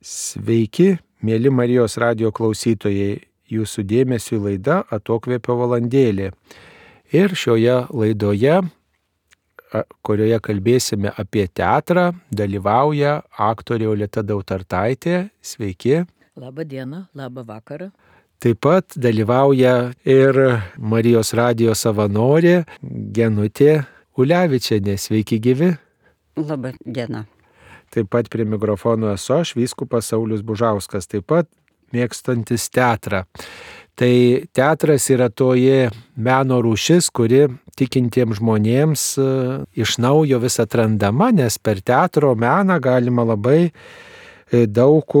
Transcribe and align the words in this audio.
Sveiki, 0.00 0.94
mėly 1.20 1.50
Marijos 1.52 1.98
radio 2.00 2.30
klausytojai, 2.32 3.18
jūsų 3.52 3.82
dėmesio 3.84 4.38
laida 4.40 4.78
Atokvėpio 4.88 5.58
valandėlė. 5.60 6.30
Ir 7.12 7.34
šioje 7.36 7.74
laidoje, 7.92 8.54
kurioje 10.00 10.38
kalbėsime 10.40 11.12
apie 11.20 11.44
teatrą, 11.52 12.14
dalyvauja 12.32 13.18
aktorė 13.36 13.90
Oleta 13.90 14.24
Dautartaitė. 14.24 15.26
Sveiki. 15.44 16.06
Labą 16.40 16.64
dieną, 16.64 17.02
labą 17.12 17.44
vakarą. 17.44 17.90
Taip 18.40 18.62
pat 18.64 18.96
dalyvauja 18.96 19.90
ir 20.08 20.38
Marijos 20.80 21.34
radio 21.36 21.76
savanorė 21.76 22.62
Genutė 22.80 23.82
Ulevičianė. 24.16 24.96
Sveiki 24.96 25.42
gyvi. 25.44 25.74
Labą 26.40 26.72
dieną. 26.86 27.26
Taip 27.90 28.10
pat 28.10 28.28
prie 28.30 28.46
mikrofono 28.46 29.10
esu 29.12 29.40
aš, 29.40 29.56
vyskupas 29.58 30.12
Saulis 30.12 30.44
Bužauskas, 30.46 31.08
taip 31.10 31.26
pat 31.30 31.48
mėgstantis 31.94 32.68
teatrą. 32.70 33.24
Tai 33.98 34.12
teatras 34.56 35.08
yra 35.12 35.26
toji 35.28 35.90
meno 36.16 36.60
rūšis, 36.64 37.10
kuri 37.12 37.42
tikintiems 37.76 38.38
žmonėms 38.38 39.02
e, 39.20 39.26
iš 39.76 39.98
naujo 40.00 40.38
vis 40.40 40.56
atrandama, 40.62 41.28
nes 41.36 41.58
per 41.58 41.82
teatro 41.84 42.32
meną 42.38 42.78
galima 42.80 43.26
labai 43.28 43.66
e, 43.68 44.64
daug 44.64 45.18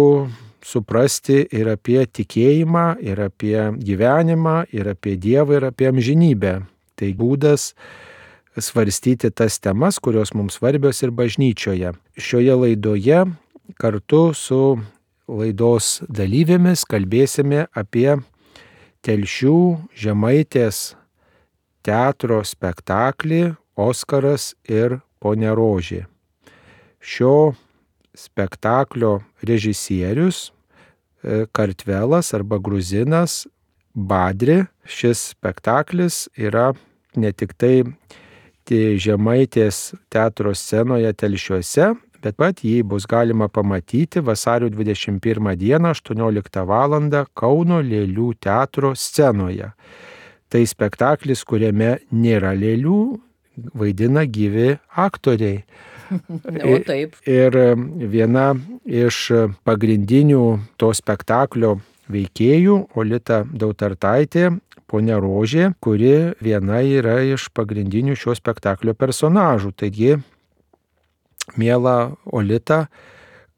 suprasti 0.64 1.42
ir 1.56 1.68
apie 1.74 2.04
tikėjimą, 2.06 2.86
ir 3.04 3.20
apie 3.26 3.56
gyvenimą, 3.84 4.62
ir 4.76 4.92
apie 4.94 5.16
Dievą, 5.20 5.58
ir 5.58 5.68
apie 5.72 5.90
amžinybę. 5.90 6.54
Tai 7.00 7.10
būdas 7.16 7.72
svarstyti 8.60 9.30
tas 9.30 9.58
temas, 9.58 9.98
kurios 9.98 10.34
mums 10.34 10.58
svarbios 10.58 11.02
ir 11.02 11.10
bažnyčioje. 11.10 11.92
Šioje 12.16 12.54
laidoje 12.54 13.24
kartu 13.80 14.22
su 14.34 14.78
laidos 15.28 16.00
dalyvėmis 16.08 16.84
kalbėsime 16.88 17.66
apie 17.76 18.18
Telšių 19.00 19.56
žemaitės 19.96 20.90
teatro 21.86 22.42
spektaklį 22.44 23.54
Oskaras 23.80 24.50
ir 24.68 24.98
Pone 25.20 25.54
Rožė. 25.56 26.02
Šio 27.00 27.54
spektaklio 28.12 29.20
režisierius 29.40 30.50
e, 30.50 31.46
Kartvelas 31.52 32.34
arba 32.36 32.60
Gruzinas 32.60 33.46
Badri. 33.94 34.66
Šis 34.84 35.30
spektaklis 35.32 36.26
yra 36.36 36.74
ne 37.16 37.32
tik 37.32 37.56
tai 37.56 37.86
Žemaitės 38.70 39.94
teatro 40.12 40.52
scenoje 40.54 41.10
telšiuose, 41.18 41.88
bet 42.22 42.36
pat 42.38 42.62
jį 42.62 42.84
bus 42.86 43.06
galima 43.10 43.48
pamatyti 43.48 44.22
vasario 44.22 44.70
21 44.70 45.56
dieną 45.58 45.94
18 45.96 46.64
val. 46.68 46.94
Kauno 47.34 47.80
lėlių 47.82 48.28
teatro 48.38 48.94
scenoje. 48.94 49.72
Tai 50.50 50.62
spektaklis, 50.66 51.44
kuriame 51.46 51.98
nėra 52.10 52.54
lėlių, 52.58 53.00
vaidina 53.74 54.26
gyvi 54.26 54.78
aktoriai. 54.96 55.64
O 56.66 56.78
taip. 56.82 57.14
Ir 57.22 57.54
viena 58.10 58.48
iš 58.82 59.28
pagrindinių 59.62 60.42
to 60.74 60.88
spektaklio 60.90 61.76
veikėjų, 62.10 62.76
Olita 62.98 63.42
Dautartaitė, 63.46 64.50
ponia 64.90 65.20
Rožė, 65.22 65.70
kuri 65.82 66.34
viena 66.42 66.82
yra 66.82 67.20
iš 67.22 67.48
pagrindinių 67.54 68.16
šio 68.18 68.34
spektaklio 68.38 68.94
personažų. 68.98 69.72
Taigi, 69.78 70.16
mėla 71.60 72.16
Olita, 72.26 72.86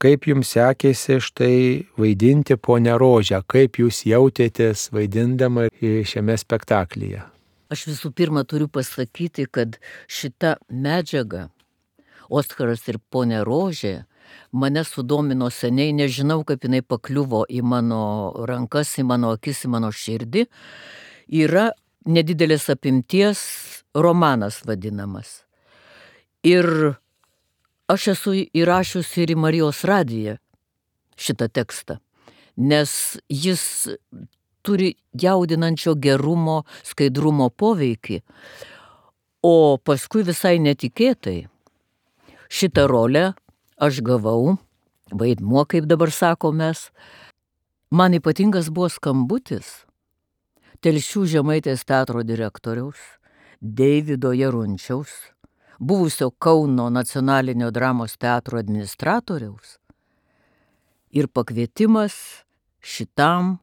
kaip 0.02 0.26
jums 0.28 0.52
sekėsi 0.56 1.20
štai 1.22 1.56
vaidinti 2.00 2.58
ponę 2.58 2.96
Rožę, 3.00 3.42
kaip 3.46 3.80
jūs 3.80 4.04
jautėtės 4.08 4.90
vaidindama 4.94 5.68
šiame 5.80 6.36
spektaklyje? 6.40 7.24
Aš 7.72 7.86
visų 7.88 8.12
pirma 8.12 8.44
turiu 8.44 8.68
pasakyti, 8.68 9.46
kad 9.48 9.80
šita 10.10 10.58
medžiaga, 10.68 11.48
Oskaras 12.32 12.86
ir 12.88 12.96
ponė 13.12 13.42
Rožė, 13.44 14.06
mane 14.52 14.84
sudomino 14.84 15.50
seniai, 15.50 15.92
nežinau, 15.96 16.42
kaip 16.44 16.64
jinai 16.66 16.82
pakliuvo 16.82 17.44
į 17.50 17.62
mano 17.64 18.02
rankas, 18.48 18.96
į 18.98 19.06
mano 19.08 19.32
akis, 19.36 19.64
į 19.66 19.72
mano 19.72 19.92
širdį 19.92 20.46
yra 21.42 21.70
nedidelės 22.06 22.68
apimties 22.72 23.40
romanas 23.94 24.62
vadinamas. 24.66 25.42
Ir 26.42 26.66
aš 27.92 28.08
esu 28.16 28.34
įrašiusi 28.50 29.22
ir 29.24 29.34
į 29.34 29.38
Marijos 29.38 29.84
radiją 29.86 30.38
šitą 31.20 31.48
tekstą, 31.52 31.98
nes 32.56 33.18
jis 33.30 33.62
turi 34.62 34.94
jaudinančio 35.18 35.94
gerumo, 35.98 36.62
skaidrumo 36.86 37.50
poveikį, 37.50 38.20
o 39.42 39.78
paskui 39.82 40.22
visai 40.26 40.58
netikėtai 40.62 41.38
šitą 42.52 42.86
rolę 42.90 43.32
aš 43.82 43.98
gavau, 44.06 44.56
vaidmuo, 45.10 45.64
kaip 45.66 45.88
dabar 45.90 46.12
sakomės, 46.14 46.90
man 47.90 48.14
ypatingas 48.14 48.70
buvo 48.70 48.90
skambutis 48.92 49.82
Telšių 50.82 51.20
žemaitės 51.30 51.84
teatro 51.86 52.24
direktoriaus, 52.26 52.98
Deivido 53.62 54.32
Jarunčiaus, 54.34 55.12
buvusio 55.78 56.32
Kauno 56.42 56.88
nacionalinio 56.90 57.68
dramos 57.70 58.16
teatro 58.18 58.58
administratoriaus 58.58 59.76
ir 61.14 61.28
pakvietimas 61.30 62.16
šitam 62.82 63.58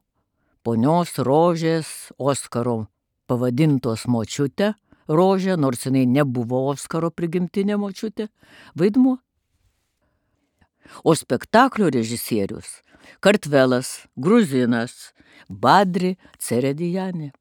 ponios 0.64 1.16
rožės 1.20 2.12
Oskaro 2.16 2.86
pavadintos 3.28 4.08
močiutė, 4.08 4.74
rožė, 5.08 5.58
nors 5.60 5.84
jinai 5.88 6.06
nebuvo 6.08 6.70
Oskaro 6.72 7.12
prigimtinė 7.12 7.76
močiutė, 7.80 8.30
vaidmuo. 8.80 9.18
O 11.04 11.16
spektaklio 11.16 11.90
režisierius 11.94 12.80
Kartvelas, 13.20 14.06
Gruzinas, 14.16 15.12
Badri 15.50 16.16
Ceredijanė. 16.40 17.32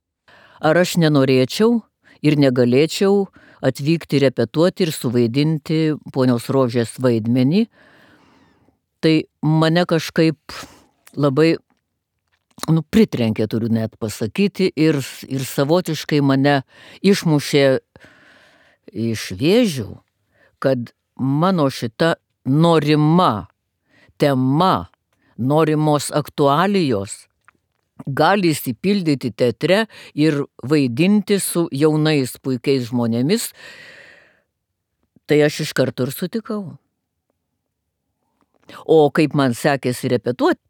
Ar 0.64 0.78
aš 0.81 0.97
nenorėčiau 0.98 1.82
ir 2.25 2.38
negalėčiau 2.41 3.28
atvykti 3.62 4.22
repetuoti 4.22 4.86
ir 4.86 4.92
suvaidinti 4.94 5.78
ponios 6.14 6.48
rožės 6.50 6.97
vaidmenį, 7.03 7.66
tai 9.03 9.14
mane 9.42 9.84
kažkaip 9.86 10.38
labai 11.19 11.56
nu, 12.70 12.82
pritrenkė, 12.82 13.47
turiu 13.50 13.70
net 13.70 13.94
pasakyti, 14.03 14.70
ir, 14.75 14.98
ir 15.30 15.47
savotiškai 15.47 16.20
mane 16.25 16.60
išmušė 17.06 17.66
iš 18.88 19.28
vėžių, 19.38 19.91
kad 20.62 20.91
mano 21.19 21.69
šita 21.70 22.16
norima 22.48 23.47
tema, 24.19 24.88
norimos 25.38 26.10
aktualijos 26.14 27.28
gali 28.06 28.53
įsipildyti 28.54 29.32
teatre 29.34 29.86
ir 30.14 30.42
vaidinti 30.62 31.38
su 31.42 31.66
jaunais 31.75 32.36
puikiais 32.42 32.88
žmonėmis, 32.91 33.50
tai 35.26 35.42
aš 35.44 35.64
iš 35.66 35.75
karto 35.76 36.06
ir 36.06 36.14
sutikau. 36.14 36.62
O 38.84 38.98
kaip 39.15 39.34
man 39.34 39.54
sekėsi 39.56 40.10
repetuoti, 40.12 40.60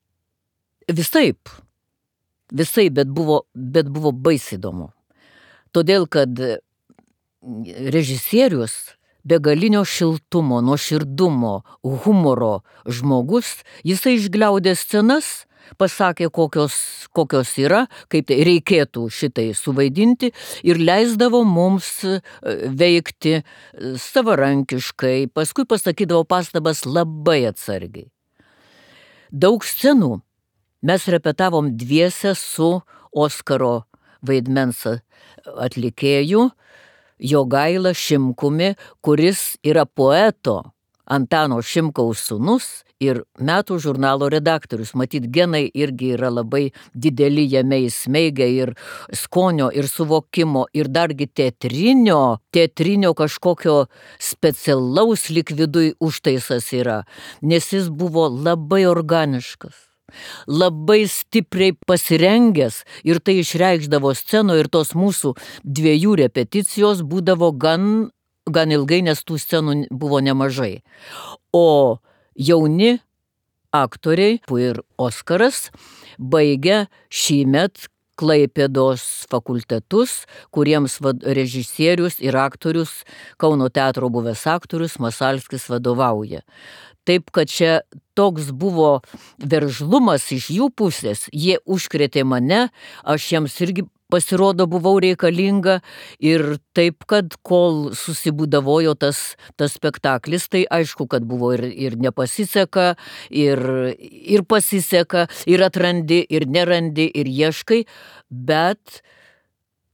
visaip, 0.95 1.51
visai, 2.55 2.89
bet 2.95 3.11
buvo, 3.11 3.43
bet 3.55 3.91
buvo 3.91 4.13
baisiai 4.13 4.59
įdomu. 4.59 4.91
Todėl, 5.75 6.07
kad 6.09 6.33
režisierius 7.93 8.98
begalinio 9.29 9.85
šiltumo, 9.85 10.61
nuoširdumo, 10.65 11.55
humoro 12.05 12.55
žmogus, 12.87 13.59
jisai 13.87 14.17
išgliaudė 14.19 14.75
scenas 14.79 15.49
pasakė, 15.77 16.29
kokios, 16.33 16.75
kokios 17.13 17.51
yra, 17.61 17.85
kaip 18.09 18.29
tai 18.31 18.41
reikėtų 18.47 19.09
šitai 19.13 19.51
suvaidinti 19.57 20.31
ir 20.65 20.81
leisdavo 20.81 21.43
mums 21.45 21.91
e, 22.07 22.21
veikti 22.79 23.35
e, 23.39 23.43
savarankiškai, 24.01 25.29
paskui 25.35 25.67
pasakydavo 25.69 26.25
pastabas 26.29 26.85
labai 26.89 27.43
atsargiai. 27.51 28.09
Daug 29.29 29.65
scenų 29.67 30.15
mes 30.89 31.09
repetavom 31.13 31.75
dviese 31.77 32.33
su 32.39 32.79
Oskaro 33.13 33.83
vaidmens 34.25 34.85
atlikėju, 35.59 36.49
jo 37.19 37.45
gaila 37.45 37.95
Šimkumi, 37.95 38.75
kuris 39.01 39.57
yra 39.63 39.87
poeto 39.87 40.63
Antano 41.09 41.63
Šimkaus 41.65 42.21
sūnus 42.29 42.67
ir 43.01 43.23
metų 43.41 43.79
žurnalo 43.81 44.29
redaktorius. 44.33 44.93
Matyt, 44.99 45.31
genai 45.33 45.65
irgi 45.73 46.13
yra 46.19 46.31
labai 46.33 46.69
dideli 46.93 47.47
jame 47.49 47.81
įsmeigia 47.87 48.49
ir 48.53 48.75
skonio, 49.15 49.71
ir 49.73 49.89
suvokimo, 49.89 50.67
ir 50.77 50.91
dargi 50.93 51.31
teatrinio, 51.31 52.39
teatrinio 52.53 53.15
kažkokio 53.17 53.79
specialaus 54.21 55.29
likvidui 55.33 55.95
užtaisas 56.01 56.73
yra, 56.77 57.03
nes 57.41 57.73
jis 57.73 57.89
buvo 57.89 58.29
labai 58.29 58.85
organiškas 58.91 59.88
labai 60.47 61.07
stipriai 61.11 61.77
pasirengęs 61.87 62.83
ir 63.09 63.21
tai 63.21 63.39
išreikšdavo 63.43 64.15
scenoje 64.17 64.65
ir 64.65 64.71
tos 64.73 64.95
mūsų 64.99 65.35
dviejų 65.65 66.17
repeticijos 66.23 67.05
būdavo 67.07 67.53
gan, 67.53 68.09
gan 68.49 68.73
ilgai, 68.75 69.03
nes 69.07 69.23
tų 69.25 69.39
scenų 69.41 69.77
buvo 69.91 70.23
nemažai. 70.25 70.81
O 71.53 71.99
jauni 72.35 72.99
aktoriai 73.75 74.41
ir 74.59 74.83
Oskaras 74.99 75.69
baigė 76.19 76.87
šį 77.13 77.39
met 77.53 77.89
Klaipėdos 78.19 79.05
fakultetus, 79.31 80.25
kuriems 80.55 80.99
režisierius 81.23 82.19
ir 82.25 82.37
aktorius, 82.37 83.05
Kauno 83.39 83.69
teatro 83.71 84.11
buvęs 84.11 84.47
aktorius 84.51 84.99
Masalskis 84.99 85.69
vadovauja. 85.71 86.43
Taip, 87.09 87.31
kad 87.33 87.49
čia 87.49 87.81
toks 88.19 88.51
buvo 88.53 88.99
veržlumas 89.41 90.27
iš 90.35 90.51
jų 90.53 90.67
pusės, 90.77 91.29
jie 91.33 91.57
užkrėtė 91.65 92.27
mane, 92.29 92.67
aš 93.07 93.31
jiems 93.33 93.55
irgi 93.65 93.87
pasirodo 94.11 94.67
buvau 94.71 94.97
reikalinga 95.03 95.79
ir 96.21 96.59
taip, 96.77 97.05
kad 97.11 97.37
kol 97.47 97.93
susibūdavojo 97.97 98.95
tas, 99.01 99.37
tas 99.61 99.77
spektaklis, 99.77 100.49
tai 100.49 100.65
aišku, 100.79 101.09
kad 101.11 101.27
buvo 101.29 101.53
ir, 101.57 101.67
ir 101.69 101.99
nepasiseka, 102.01 102.95
ir, 103.31 103.63
ir 103.99 104.45
pasiseka, 104.49 105.29
ir 105.47 105.65
atrandi, 105.67 106.23
ir 106.29 106.49
nerandi, 106.49 107.09
ir 107.13 107.29
ieškai, 107.29 107.85
bet 108.31 109.01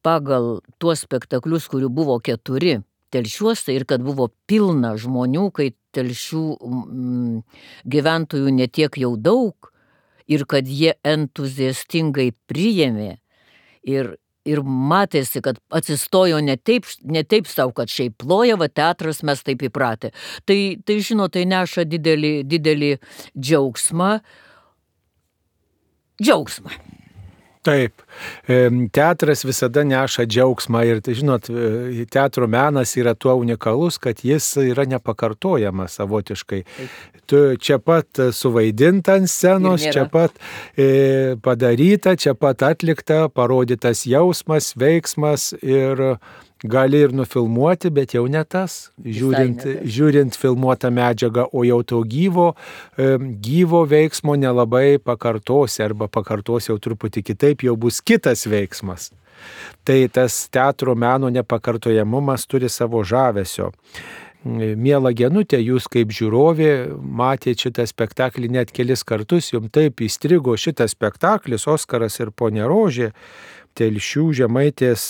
pagal 0.04 0.58
tuos 0.78 1.04
spektaklius, 1.06 1.68
kurių 1.72 1.90
buvo 1.92 2.18
keturi, 2.22 2.78
telšiuose 3.14 3.74
ir 3.74 3.86
kad 3.88 4.02
buvo 4.04 4.28
pilna 4.48 4.94
žmonių, 5.00 5.48
kai 5.54 5.72
telšių 5.94 6.44
mm, 6.58 7.36
gyventojų 7.90 8.54
netiek 8.54 8.98
jau 9.00 9.14
daug 9.16 9.70
ir 10.30 10.46
kad 10.48 10.68
jie 10.68 10.94
entuziastingai 11.04 12.32
priėmė 12.48 13.23
ir, 13.84 14.14
ir 14.48 14.62
matėsi, 14.64 15.42
kad 15.44 15.60
atsistojo 15.74 16.40
ne 16.44 16.56
taip, 16.56 16.88
ne 17.04 17.24
taip 17.24 17.48
savo, 17.50 17.74
kad 17.76 17.92
šiaip 17.92 18.18
ploja, 18.24 18.58
va 18.60 18.68
teatras 18.68 19.22
mes 19.26 19.44
taip 19.44 19.64
įpratę. 19.68 20.12
Tai, 20.48 20.58
tai 20.84 20.98
žinot, 21.04 21.36
tai 21.36 21.46
neša 21.50 21.86
didelį, 21.88 22.34
didelį 22.48 22.92
džiaugsmą. 23.36 24.10
Džiaugsmą. 26.22 26.76
Taip, 27.64 28.02
teatras 28.92 29.44
visada 29.44 29.84
neša 29.88 30.26
džiaugsmą 30.28 30.82
ir, 30.84 31.00
žinot, 31.16 31.48
e, 31.48 32.04
teatro 32.12 32.46
menas 32.50 32.92
yra 33.00 33.14
tuo 33.16 33.34
unikalus, 33.40 33.96
kad 33.98 34.20
jis 34.20 34.50
yra 34.60 34.84
nepakartojamas 34.84 35.96
savotiškai. 35.96 36.60
Tu 37.26 37.40
čia 37.56 37.78
pat 37.80 38.20
suvaidinta 38.36 39.16
ant 39.16 39.32
scenos, 39.32 39.80
čia 39.80 40.04
pat 40.12 40.36
e, 40.76 41.36
padaryta, 41.40 42.18
čia 42.20 42.34
pat 42.36 42.66
atlikta, 42.68 43.30
parodytas 43.32 44.04
jausmas, 44.04 44.74
veiksmas 44.76 45.54
ir 45.62 46.04
gali 46.62 47.02
ir 47.04 47.12
nufilmuoti, 47.12 47.90
bet 47.92 48.14
jau 48.16 48.24
ne 48.30 48.42
tas, 48.44 48.90
žiūrint, 49.04 49.66
žiūrint 49.84 50.36
filmuotą 50.38 50.90
medžiagą, 50.94 51.48
o 51.52 51.64
jau 51.66 51.82
to 51.84 52.00
gyvo, 52.08 52.52
gyvo 53.44 53.84
veiksmo 53.88 54.36
nelabai 54.40 54.98
pakartosi 55.02 55.84
arba 55.84 56.08
pakartosi 56.08 56.72
jau 56.72 56.78
truputį 56.80 57.24
kitaip, 57.32 57.66
jau 57.68 57.76
bus 57.76 58.00
kitas 58.00 58.46
veiksmas. 58.48 59.10
Tai 59.84 59.98
tas 60.14 60.44
teatro 60.48 60.94
meno 60.94 61.28
nepakartojamumas 61.28 62.46
turi 62.48 62.70
savo 62.72 63.02
žavesio. 63.04 63.72
Mėla 64.44 65.14
genutė, 65.16 65.56
jūs 65.56 65.86
kaip 65.88 66.10
žiūrovė 66.12 66.70
matėte 67.00 67.64
šitą 67.64 67.86
spektaklį 67.88 68.50
net 68.52 68.72
kelis 68.76 69.00
kartus, 69.04 69.48
jums 69.54 69.72
taip 69.72 70.02
įstrigo 70.04 70.52
šitas 70.60 70.92
spektaklis, 70.92 71.64
Oskaras 71.64 72.20
ir 72.20 72.28
ponė 72.36 72.68
Rožė, 72.68 73.14
Telšių 73.74 74.24
žemaitės 74.38 75.04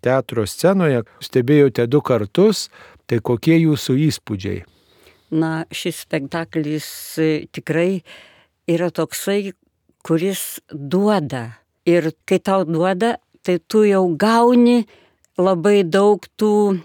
teatro 0.00 0.46
scenoje, 0.48 1.02
stebėjote 1.20 1.84
du 1.90 2.00
kartus, 2.00 2.68
tai 3.04 3.20
kokie 3.20 3.58
jūsų 3.60 3.96
įspūdžiai? 4.08 4.62
Na, 5.30 5.64
šis 5.70 6.00
spektaklis 6.06 6.86
e, 7.22 7.28
tikrai 7.54 8.00
yra 8.70 8.88
toksai, 8.90 9.52
kuris 10.06 10.58
duoda. 10.72 11.60
Ir 11.86 12.10
kai 12.26 12.40
tau 12.42 12.64
duoda, 12.66 13.18
tai 13.46 13.60
tu 13.62 13.84
jau 13.86 14.02
gauni 14.18 14.86
labai 15.38 15.82
daug 15.86 16.24
tų 16.40 16.80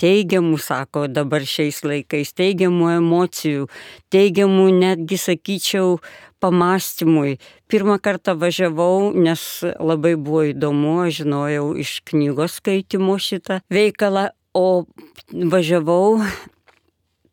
teigiamų, 0.00 0.58
sako 0.62 1.06
dabar 1.12 1.44
šiais 1.46 1.82
laikais, 1.84 2.32
teigiamų 2.38 2.90
emocijų, 2.96 3.68
teigiamų 4.12 4.66
netgi, 4.78 5.20
sakyčiau, 5.20 5.98
pamastymui. 6.40 7.36
Pirmą 7.70 7.98
kartą 8.02 8.34
važiavau, 8.40 9.12
nes 9.12 9.42
labai 9.78 10.16
buvo 10.16 10.46
įdomu, 10.50 10.96
aš 11.04 11.22
žinojau 11.22 11.66
iš 11.84 11.98
knygos 12.08 12.58
skaitimo 12.60 13.18
šitą 13.20 13.60
veikalą, 13.72 14.30
o 14.56 14.86
važiavau, 15.30 16.22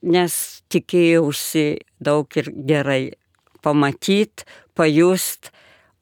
nes 0.05 0.33
tikėjausi 0.69 1.67
daug 2.03 2.37
ir 2.37 2.51
gerai 2.69 3.01
pamatyti, 3.65 4.45
pajust, 4.77 5.51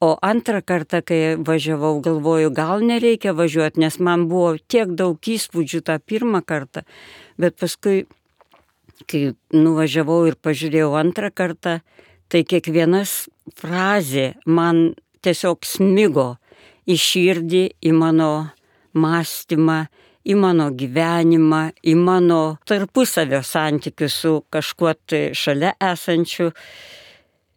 O 0.00 0.18
antrą 0.20 0.60
kartą, 0.60 1.00
kai 1.00 1.36
važiavau, 1.40 2.02
galvoju, 2.04 2.50
gal 2.52 2.82
nereikia 2.84 3.32
važiuoti, 3.32 3.80
nes 3.80 3.96
man 3.96 4.26
buvo 4.28 4.58
tiek 4.68 4.90
daug 4.92 5.16
įspūdžių 5.16 5.80
tą 5.88 5.96
pirmą 6.04 6.42
kartą. 6.44 6.82
Bet 7.40 7.56
paskui, 7.56 8.04
kai 9.08 9.32
nuvažiavau 9.56 10.26
ir 10.28 10.36
pažiūrėjau 10.36 10.90
antrą 11.00 11.30
kartą, 11.32 11.78
tai 12.28 12.42
kiekvienas 12.44 13.30
frazė 13.56 14.34
man 14.44 14.90
tiesiog 15.24 15.64
smigo 15.64 16.34
į 16.84 16.98
širdį, 17.00 17.64
į 17.80 17.94
mano 17.96 18.30
mąstymą, 18.92 19.78
į 20.26 20.36
mano 20.42 20.68
gyvenimą, 20.76 21.62
į 21.86 21.94
mano 21.96 22.58
tarpusavio 22.68 23.40
santykius 23.46 24.20
su 24.22 24.34
kažkuo 24.52 24.92
tai 25.06 25.22
šalia 25.32 25.72
esančiu 25.92 26.50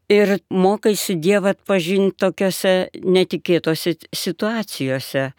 ir 0.09 0.39
mokaisi 0.50 1.15
Dievą 1.21 1.53
atpažinti 1.53 2.17
tokiuose 2.19 2.73
netikėtose 3.06 3.95
situacijose. 4.15 5.29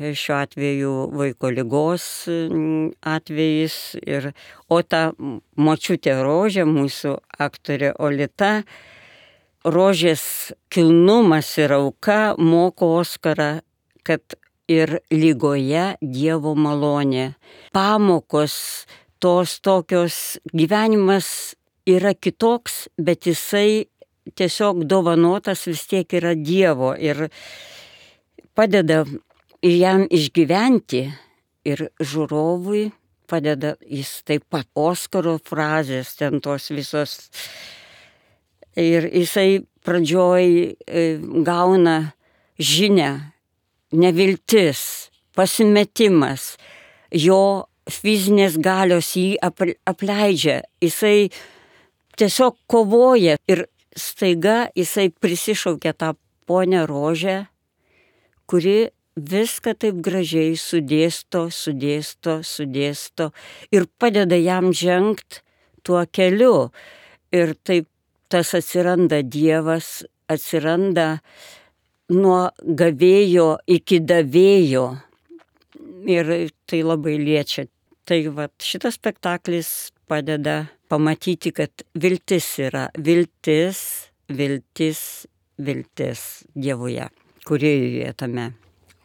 Šiuo 0.00 0.36
atveju 0.38 0.92
vaiko 1.12 1.50
lygos 1.52 2.04
mm, 2.30 2.94
atvejais. 3.04 3.74
Ir, 4.00 4.30
o 4.72 4.80
ta 4.80 5.10
močiutė 5.60 6.14
rožė, 6.24 6.64
mūsų 6.64 7.18
aktorė 7.36 7.92
Olita, 8.00 8.62
rožės 9.64 10.22
kilnumas 10.72 11.52
ir 11.60 11.76
auka 11.76 12.20
moko 12.40 12.94
Oskarą, 13.02 13.58
kad 14.02 14.38
ir 14.70 15.00
lygoje 15.12 15.98
Dievo 16.00 16.54
malonė. 16.56 17.34
Pamokos 17.76 18.86
tos 19.20 19.58
tokios 19.60 20.38
gyvenimas 20.56 21.58
yra 21.88 22.14
kitoks, 22.14 22.88
bet 22.98 23.26
jisai 23.26 23.86
tiesiog 24.36 24.84
dovanotas 24.84 25.66
vis 25.68 25.86
tiek 25.88 26.12
yra 26.14 26.34
Dievo 26.36 26.92
ir 26.98 27.28
padeda 28.54 29.04
jam 29.64 30.06
išgyventi 30.10 31.04
ir 31.68 31.86
žiūrovui 32.00 32.90
padeda 33.30 33.74
jis 33.86 34.10
taip 34.26 34.46
pat 34.50 34.66
Oskaro 34.74 35.36
frazės, 35.46 36.16
ten 36.18 36.40
tos 36.42 36.70
visos. 36.74 37.16
Ir 38.78 39.06
jisai 39.10 39.62
pradžioj 39.86 40.46
e, 40.46 41.04
gauna 41.46 42.12
žinę, 42.60 43.10
neviltis, 43.96 44.82
pasimetimas, 45.36 46.54
jo 47.10 47.66
fizinės 47.90 48.58
galios 48.62 49.14
jį 49.18 49.38
apleidžia, 49.42 50.60
jisai 50.82 51.30
tiesiog 52.20 52.56
kovoja 52.68 53.38
ir 53.48 53.64
staiga 53.96 54.68
jisai 54.76 55.08
prisišaukė 55.10 55.92
tą 55.96 56.14
ponę 56.46 56.84
rožę, 56.88 57.36
kuri 58.50 58.90
viską 59.16 59.74
taip 59.80 60.00
gražiai 60.04 60.56
sudėsto, 60.58 61.48
sudėsto, 61.54 62.40
sudėsto 62.46 63.30
ir 63.72 63.86
padeda 63.98 64.38
jam 64.38 64.72
žengti 64.72 65.42
tuo 65.82 66.04
keliu. 66.12 66.70
Ir 67.32 67.54
taip 67.64 67.86
tas 68.30 68.54
atsiranda 68.58 69.20
Dievas, 69.22 70.02
atsiranda 70.30 71.20
nuo 72.10 72.50
gavėjo 72.60 73.60
iki 73.70 74.00
davėjo. 74.02 74.86
Ir 76.10 76.50
tai 76.66 76.82
labai 76.82 77.16
liečia. 77.20 77.68
Tai 78.08 78.18
va 78.34 78.48
šitas 78.58 78.96
spektaklis 78.98 79.92
padeda 80.10 80.64
pamatyti, 80.90 81.52
kad 81.54 81.84
viltis 81.94 82.48
yra 82.58 82.88
viltis, 82.98 83.82
viltis, 84.28 85.04
viltis 85.62 86.24
Dievuje, 86.54 87.06
kurioje 87.46 88.10
tame. 88.18 88.50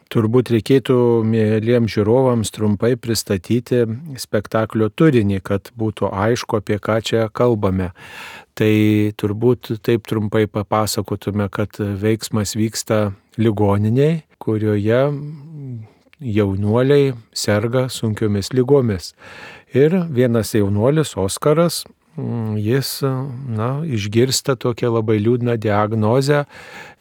Turbūt 0.06 0.52
reikėtų 0.54 0.96
mėliems 1.26 1.90
žiūrovams 1.96 2.52
trumpai 2.54 2.92
pristatyti 2.94 3.82
spektaklio 4.22 4.86
turinį, 4.94 5.40
kad 5.42 5.72
būtų 5.74 6.12
aišku, 6.14 6.60
apie 6.60 6.78
ką 6.82 7.00
čia 7.02 7.24
kalbame. 7.34 7.90
Tai 8.56 8.70
turbūt 9.18 9.74
taip 9.82 10.06
trumpai 10.06 10.46
papasakotume, 10.46 11.48
kad 11.50 11.74
veiksmas 11.76 12.54
vyksta 12.54 13.00
ligoniniai, 13.36 14.22
kurioje 14.38 15.02
jaunuoliai 16.20 17.14
serga 17.34 17.88
sunkiomis 17.88 18.52
lygomis. 18.52 19.14
Ir 19.74 19.92
vienas 20.14 20.54
jaunuolis, 20.54 21.16
Oskaras, 21.16 21.84
jis 22.60 22.98
na, 23.04 23.70
išgirsta 23.86 24.56
tokią 24.60 24.92
labai 24.98 25.18
liūdną 25.22 25.56
diagnozę 25.60 26.44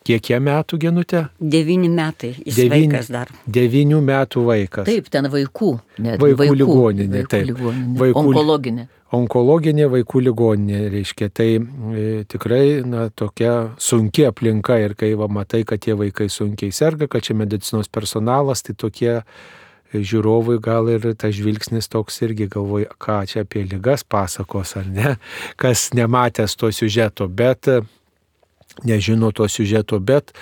Kiek 0.06 0.28
jie 0.30 0.38
metų 0.38 0.78
genutė? 0.84 1.24
Devyni 1.42 1.88
metai. 1.90 2.36
Jis 2.38 2.60
Devyni, 2.60 2.92
vaikas 2.92 3.08
dar. 3.10 3.32
Devynių 3.50 4.04
metų 4.06 4.44
vaikas. 4.46 4.86
Taip, 4.86 5.08
ten 5.10 5.26
vaikų. 5.34 5.72
Net, 5.98 6.20
vaikų, 6.22 6.38
vaikų 6.44 6.58
ligoninė. 6.60 7.08
Vaikų 7.16 7.32
taip. 7.32 7.48
Ligoninė. 7.50 7.96
Vaikų, 8.04 8.22
onkologinė. 8.22 8.86
Onkologinė 9.16 9.88
vaikų 9.90 10.22
ligoninė, 10.28 10.84
reiškia, 10.94 11.32
tai 11.34 11.50
e, 11.58 12.06
tikrai 12.30 12.84
na, 12.86 13.08
tokia 13.10 13.56
sunki 13.82 14.28
aplinka 14.30 14.78
ir 14.84 14.94
kai 15.00 15.14
va, 15.18 15.30
matai, 15.32 15.64
kad 15.66 15.82
tie 15.82 15.98
vaikai 15.98 16.28
sunkiai 16.30 16.74
serga, 16.76 17.10
kad 17.10 17.26
čia 17.26 17.38
medicinos 17.38 17.90
personalas, 17.90 18.62
tai 18.66 18.78
tokie 18.78 19.24
žiūrovui 19.94 20.58
gal 20.64 20.90
ir 20.92 21.06
tas 21.20 21.36
žvilgsnis 21.36 21.90
toks 21.92 22.22
irgi 22.26 22.48
galvoja, 22.52 22.90
ką 23.02 23.22
čia 23.30 23.44
apie 23.46 23.66
lygas 23.68 24.04
pasakos 24.08 24.76
ar 24.80 24.90
ne, 24.90 25.16
kas 25.62 25.92
nematęs 25.96 26.58
to 26.60 26.72
siužeto, 26.74 27.28
bet 27.28 27.70
nežino 28.84 29.32
to 29.32 29.48
siužeto, 29.48 30.00
bet 30.00 30.34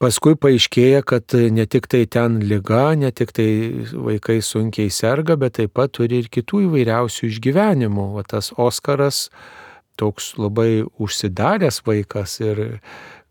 paskui 0.00 0.36
paaiškėja, 0.40 1.02
kad 1.04 1.34
ne 1.52 1.66
tik 1.66 1.88
tai 1.90 2.04
ten 2.06 2.40
lyga, 2.44 2.94
ne 2.96 3.10
tik 3.12 3.34
tai 3.36 3.48
vaikai 3.92 4.40
sunkiai 4.44 4.92
serga, 4.92 5.36
bet 5.40 5.58
taip 5.58 5.74
pat 5.76 5.92
turi 5.98 6.22
ir 6.22 6.30
kitų 6.32 6.66
įvairiausių 6.68 7.26
išgyvenimų. 7.28 8.06
O 8.16 8.24
tas 8.24 8.52
Oskaras 8.56 9.28
toks 10.00 10.32
labai 10.40 10.86
užsidaręs 11.02 11.82
vaikas 11.84 12.38
ir 12.40 12.80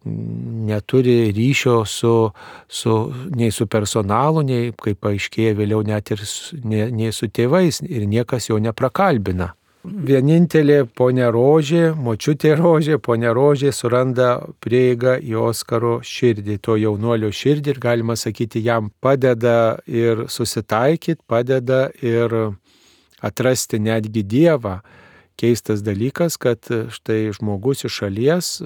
neturi 0.06 1.32
ryšio 1.36 1.84
su, 1.86 2.32
su, 2.68 2.98
nei 3.36 3.52
su 3.52 3.68
personalu, 3.68 4.46
nei, 4.48 4.74
kaip 4.78 5.02
paaiškėja 5.04 5.56
vėliau, 5.60 5.84
net 5.88 6.12
ir 6.16 6.24
nei, 6.64 6.90
nei 6.92 7.12
su 7.16 7.28
tėvais 7.28 7.82
ir 7.86 8.08
niekas 8.08 8.50
jo 8.52 8.60
neprakalbina 8.64 9.54
vienintelė 9.84 10.84
ponia 10.96 11.30
Rožė, 11.32 11.94
močiutė 11.96 12.54
Rožė, 12.60 12.98
ponia 13.00 13.32
Rožė 13.36 13.72
suranda 13.76 14.30
prieigą 14.64 15.18
į 15.24 15.38
Oskaro 15.50 16.00
širdį, 16.04 16.60
to 16.64 16.76
jaunuolio 16.80 17.32
širdį 17.32 17.74
ir 17.74 17.82
galima 17.84 18.16
sakyti, 18.20 18.62
jam 18.66 18.92
padeda 19.02 19.80
ir 19.88 20.28
susitaikyti, 20.28 21.24
padeda 21.28 21.88
ir 22.04 22.36
atrasti 23.22 23.80
netgi 23.80 24.24
Dievą. 24.24 24.80
Keistas 25.40 25.80
dalykas, 25.80 26.36
kad 26.36 26.68
štai 26.68 27.30
žmogus 27.36 27.86
iš 27.88 28.02
šalies 28.02 28.58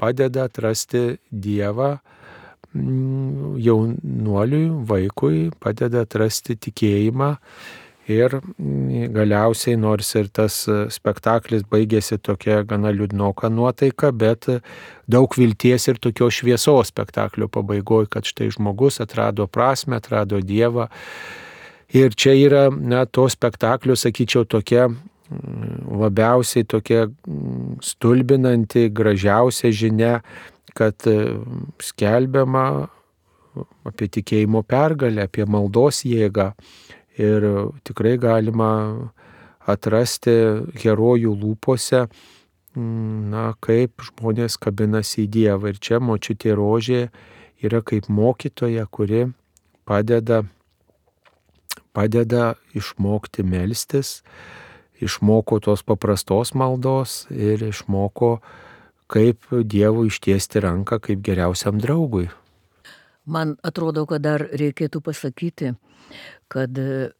padeda 0.00 0.46
atrasti 0.50 1.16
Dievą 1.30 1.96
mm, 2.74 3.56
jaunuoliui, 3.64 4.68
vaikui, 4.90 5.48
padeda 5.60 6.04
atrasti 6.06 6.58
tikėjimą 6.68 7.34
Ir 8.06 8.36
mm, 8.38 9.08
galiausiai, 9.10 9.74
nors 9.82 10.12
ir 10.14 10.28
tas 10.30 10.60
spektaklis 10.94 11.64
baigėsi 11.66 12.20
tokia 12.22 12.60
gana 12.62 12.92
liūdnoka 12.94 13.50
nuotaika, 13.50 14.12
bet 14.14 14.46
daug 15.10 15.34
vilties 15.34 15.88
ir 15.90 15.98
tokios 15.98 16.38
šviesos 16.38 16.92
spektaklio 16.92 17.50
pabaigoje, 17.50 18.06
kad 18.14 18.28
štai 18.28 18.52
žmogus 18.54 19.00
atrado 19.02 19.48
prasme, 19.50 19.98
atrado 19.98 20.38
Dievą. 20.38 20.86
Ir 21.90 22.14
čia 22.14 22.36
yra, 22.38 22.68
na, 22.70 23.04
to 23.10 23.26
spektaklio, 23.30 23.98
sakyčiau, 23.98 24.46
tokia 24.46 24.86
labiausiai 25.30 26.66
tokia 26.68 27.06
mm, 27.06 27.78
stulbinanti, 27.82 28.88
gražiausia 28.94 29.72
žinia, 29.74 30.20
kad 30.76 31.06
e, 31.08 31.16
skelbiama 31.82 32.66
apie 33.88 34.08
tikėjimo 34.12 34.62
pergalę, 34.68 35.24
apie 35.26 35.46
maldos 35.48 36.02
jėgą 36.04 36.50
ir 37.16 37.46
tikrai 37.86 38.16
galima 38.20 38.70
atrasti 39.66 40.34
herojų 40.78 41.32
lūpose, 41.40 42.04
mm, 42.76 43.22
na, 43.32 43.46
kaip 43.64 44.04
žmonės 44.10 44.58
kabinasi 44.62 45.24
į 45.24 45.30
Dievą. 45.38 45.72
Ir 45.72 45.80
čia 45.80 46.00
močiutė 46.00 46.54
rožė 46.58 47.06
yra 47.64 47.80
kaip 47.82 48.10
mokytoja, 48.12 48.86
kuri 48.86 49.26
padeda, 49.88 50.44
padeda 51.96 52.54
išmokti 52.76 53.46
melstis, 53.46 54.20
išmoko 55.02 55.60
tos 55.60 55.82
paprastos 55.86 56.54
maldos 56.54 57.26
ir 57.30 57.62
išmoko, 57.68 58.38
kaip 59.06 59.46
Dievui 59.50 60.08
ištiesti 60.10 60.62
ranką 60.64 60.98
kaip 61.02 61.22
geriausiam 61.24 61.78
draugui. 61.82 62.28
Man 63.26 63.56
atrodo, 63.66 64.06
kad 64.06 64.22
dar 64.22 64.44
reikėtų 64.54 65.02
pasakyti, 65.02 65.72
kad 66.50 66.78
e, 66.78 67.10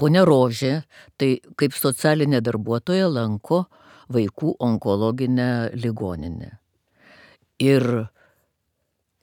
ponia 0.00 0.24
Rožė, 0.24 0.86
tai 1.20 1.36
kaip 1.60 1.76
socialinė 1.76 2.40
darbuotoja 2.44 3.08
lanko 3.12 3.66
vaikų 4.12 4.56
onkologinę 4.64 5.76
ligoninę. 5.76 6.54
Ir 7.60 8.08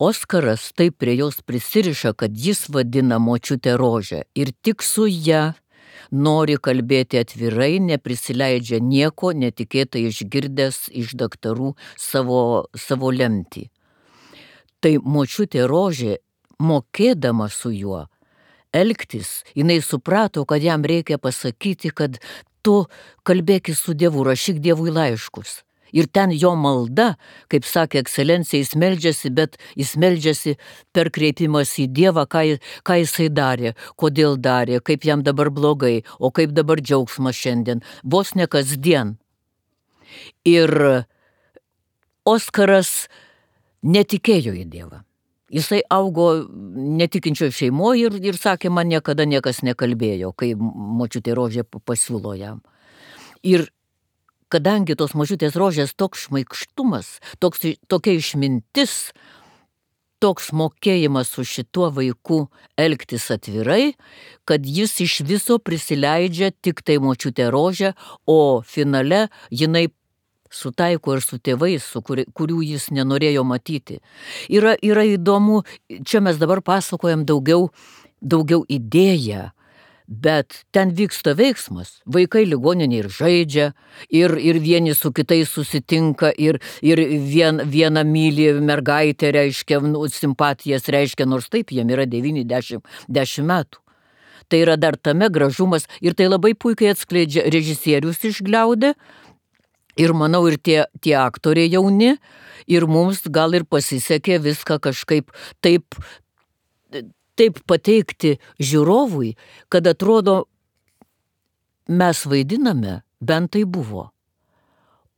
Oskaras 0.03 0.71
taip 0.75 0.97
prie 0.99 1.13
jos 1.15 1.41
prisiriša, 1.45 2.13
kad 2.17 2.33
jis 2.33 2.65
vadina 2.69 3.19
močiutę 3.21 3.77
Rožę 3.77 4.23
ir 4.35 4.51
tik 4.61 4.83
su 4.83 5.05
ją 5.07 5.53
nori 6.11 6.57
kalbėti 6.57 7.19
atvirai, 7.21 7.77
neprisileidžia 7.83 8.79
nieko 8.83 9.33
netikėtai 9.33 10.05
išgirdęs 10.09 10.89
iš 10.91 11.15
daktarų 11.19 11.73
savo, 11.97 12.69
savo 12.75 13.11
lemtį. 13.11 13.69
Tai 14.83 14.93
močiutė 14.99 15.67
Rožė, 15.69 16.17
mokėdama 16.59 17.49
su 17.51 17.71
juo, 17.71 18.05
elgtis, 18.73 19.43
jinai 19.55 19.79
suprato, 19.81 20.45
kad 20.45 20.63
jam 20.63 20.83
reikia 20.83 21.19
pasakyti, 21.21 21.93
kad 21.95 22.19
tu 22.63 22.83
kalbėki 23.27 23.75
su 23.75 23.93
Dievu, 23.93 24.23
rašyk 24.27 24.59
Dievui 24.63 24.91
laiškus. 24.91 25.61
Ir 25.93 26.09
ten 26.09 26.33
jo 26.33 26.55
malda, 26.57 27.13
kaip 27.53 27.67
sakė 27.69 28.01
ekscelencija, 28.01 28.63
jis 28.63 28.73
meldžiasi, 28.81 29.31
bet 29.37 29.59
jis 29.77 29.93
meldžiasi 30.01 30.55
per 30.95 31.11
kreipimas 31.13 31.75
į 31.81 31.87
Dievą, 31.93 32.25
ką, 32.25 32.43
ką 32.81 32.97
jisai 33.03 33.29
darė, 33.29 33.75
kodėl 34.01 34.39
darė, 34.41 34.81
kaip 34.81 35.05
jam 35.05 35.23
dabar 35.25 35.51
blogai, 35.53 36.01
o 36.17 36.33
kaip 36.33 36.55
dabar 36.57 36.81
džiaugsmas 36.81 37.37
šiandien, 37.37 37.83
vos 38.03 38.33
ne 38.35 38.49
kasdien. 38.49 39.17
Ir 40.45 40.73
Oskaras 42.25 43.09
netikėjo 43.83 44.53
į 44.55 44.67
Dievą. 44.71 45.03
Jisai 45.53 45.83
augo 45.93 46.47
netikinčio 46.97 47.51
šeimoje 47.53 48.07
ir, 48.07 48.15
ir 48.31 48.37
sakė, 48.39 48.71
man 48.73 48.89
niekada 48.89 49.27
niekas 49.29 49.61
nekalbėjo, 49.61 50.31
kai 50.33 50.53
močiutė 50.57 51.35
rožė 51.37 51.65
pasiūlo 51.85 52.33
jam. 52.39 52.63
Ir 53.45 53.67
kadangi 54.53 54.97
tos 54.99 55.15
močiutės 55.17 55.57
rožės 55.59 55.95
toks 55.97 56.27
šmaikštumas, 56.27 57.17
toks, 57.41 57.65
tokia 57.89 58.17
išmintis, 58.19 59.13
toks 60.23 60.51
mokėjimas 60.55 61.33
su 61.33 61.43
šituo 61.47 61.89
vaiku 61.95 62.45
elgtis 62.79 63.25
atvirai, 63.33 63.95
kad 64.47 64.63
jis 64.63 64.95
iš 65.03 65.17
viso 65.27 65.57
prisileidžia 65.59 66.53
tik 66.63 66.83
tai 66.85 66.99
močiutė 67.03 67.49
rožę, 67.51 67.91
o 68.27 68.61
finale 68.63 69.27
jinai 69.51 69.89
sutaiko 70.53 71.17
ir 71.17 71.23
su 71.25 71.39
tėvais, 71.41 71.83
su 71.83 72.03
kuri, 72.05 72.27
kurių 72.37 72.61
jis 72.69 72.91
nenorėjo 72.93 73.43
matyti. 73.47 73.99
Yra, 74.53 74.75
yra 74.85 75.05
įdomu, 75.15 75.63
čia 76.05 76.21
mes 76.23 76.37
dabar 76.41 76.61
pasakojam 76.61 77.25
daugiau, 77.25 77.71
daugiau 78.21 78.63
idėją. 78.69 79.49
Bet 80.07 80.63
ten 80.75 80.91
vyksta 80.95 81.33
veiksmas. 81.39 82.01
Vaikai 82.05 82.43
ligoninė 82.47 83.03
ir 83.03 83.09
žaidžia, 83.13 83.69
ir, 84.11 84.35
ir 84.35 84.59
vieni 84.59 84.95
su 84.95 85.13
kitais 85.15 85.51
susitinka, 85.53 86.33
ir, 86.37 86.59
ir 86.83 86.99
vien, 87.23 87.63
viena 87.63 88.03
myli 88.03 88.49
mergaitė 88.59 89.31
reiškia, 89.35 89.79
nu, 89.87 90.03
simpatijas 90.11 90.89
reiškia, 90.91 91.27
nors 91.29 91.47
taip 91.53 91.71
jiem 91.71 91.89
yra 91.95 92.05
90 92.09 93.47
metų. 93.47 93.79
Tai 94.51 94.59
yra 94.59 94.75
dar 94.75 94.97
tame 94.99 95.29
gražumas 95.31 95.87
ir 96.03 96.13
tai 96.19 96.27
labai 96.27 96.51
puikiai 96.53 96.91
atskleidžia 96.91 97.47
režisierius 97.47 98.19
išgliaudė, 98.27 98.91
Ir 99.93 100.09
manau, 100.17 100.41
ir 100.49 100.57
tie, 100.57 100.87
tie 101.05 101.13
aktoriai 101.21 101.69
jauni, 101.69 102.15
ir 102.65 102.85
mums 102.89 103.21
gal 103.29 103.53
ir 103.53 103.65
pasisekė 103.69 104.39
viską 104.41 104.79
kažkaip 104.81 105.29
taip, 105.61 105.99
taip 107.39 107.61
pateikti 107.69 108.37
žiūrovui, 108.61 109.33
kad 109.71 109.87
atrodo, 109.89 110.43
mes 111.87 112.25
vaidiname, 112.29 113.01
bent 113.21 113.53
tai 113.55 113.63
buvo. 113.65 114.09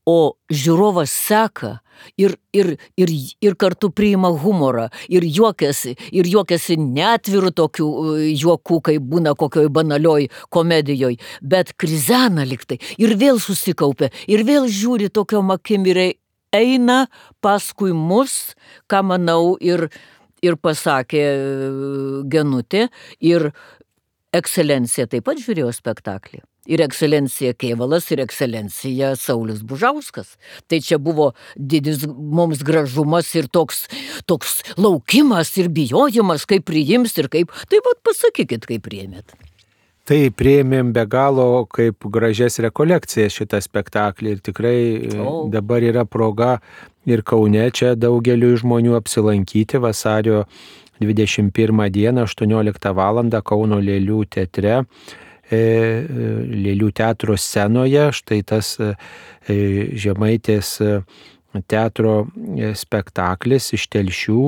O 0.06 0.38
žiūrovas 0.54 1.10
seka 1.10 1.80
ir, 2.22 2.36
ir, 2.54 2.76
ir, 2.94 3.12
ir 3.42 3.56
kartu 3.58 3.90
priima 3.90 4.30
humorą, 4.30 4.92
ir 5.10 5.26
juokiasi, 5.26 5.96
ir 6.14 6.30
juokiasi 6.30 6.78
netvirų 6.78 7.50
tokių 7.58 7.88
e, 7.88 8.28
juokų, 8.38 8.78
kaip 8.86 9.08
būna 9.10 9.34
kokioj 9.34 9.72
banalioj 9.74 10.28
komedijoje, 10.54 11.18
bet 11.42 11.74
krizena 11.74 12.46
liktai 12.46 12.78
ir 13.02 13.16
vėl 13.18 13.42
susikaupia, 13.42 14.12
ir 14.30 14.46
vėl 14.46 14.70
žiūri 14.70 15.10
tokio 15.10 15.42
akim 15.56 15.90
ir 15.90 16.04
eina 16.54 17.06
paskui 17.42 17.94
mus, 17.94 18.54
ką 18.86 19.02
manau 19.10 19.56
ir, 19.58 19.90
ir 20.46 20.60
pasakė 20.62 21.24
e, 21.28 21.38
Genutė, 22.32 22.88
ir 23.20 23.52
ekscelencija 24.36 25.08
taip 25.12 25.28
pat 25.28 25.42
žiūrėjo 25.42 25.72
spektaklį 25.76 26.44
ir 26.66 26.82
ekscelencija 26.86 27.54
Kievalas, 27.54 28.10
ir 28.12 28.22
ekscelencija 28.24 29.14
Saulis 29.20 29.62
Bužauskas. 29.64 30.36
Tai 30.68 30.82
čia 30.82 30.98
buvo 31.02 31.32
didis 31.56 32.06
mums 32.10 32.64
gražumas 32.66 33.32
ir 33.38 33.48
toks, 33.48 33.86
toks 34.26 34.62
laukimas 34.78 35.54
ir 35.62 35.70
bijojimas, 35.74 36.48
kaip 36.50 36.68
priims 36.70 37.18
ir 37.22 37.30
kaip. 37.34 37.54
Tai 37.70 37.84
vad 37.86 38.02
pasakykit, 38.06 38.66
kaip 38.70 38.86
priėmėt. 38.88 39.38
Tai 40.06 40.20
prieimėm 40.38 40.92
be 40.94 41.02
galo 41.10 41.66
kaip 41.74 42.06
gražias 42.14 42.60
rekolekcijas 42.62 43.34
šitą 43.40 43.62
spektaklį 43.64 44.36
ir 44.36 44.42
tikrai 44.46 44.80
oh. 45.18 45.46
dabar 45.50 45.82
yra 45.82 46.06
proga 46.06 46.60
ir 47.10 47.26
Kaune 47.26 47.66
čia 47.74 47.96
daugeliu 47.98 48.54
žmonių 48.62 48.94
apsilankyti 49.00 49.82
vasario 49.82 50.46
21 51.02 51.90
dieną 51.92 52.28
18 52.30 52.94
val. 52.96 53.24
Kauno 53.44 53.82
Lėlių 53.82 54.22
teatre 54.30 54.84
E, 55.46 55.58
e, 55.58 56.28
lėlių 56.50 56.90
teatro 56.98 57.36
scenoje, 57.38 58.08
štai 58.18 58.40
tas 58.50 58.72
žemaitės 59.46 60.72
teatro 61.68 62.26
spektaklis 62.76 63.72
iš 63.78 63.88
telšių 63.94 64.44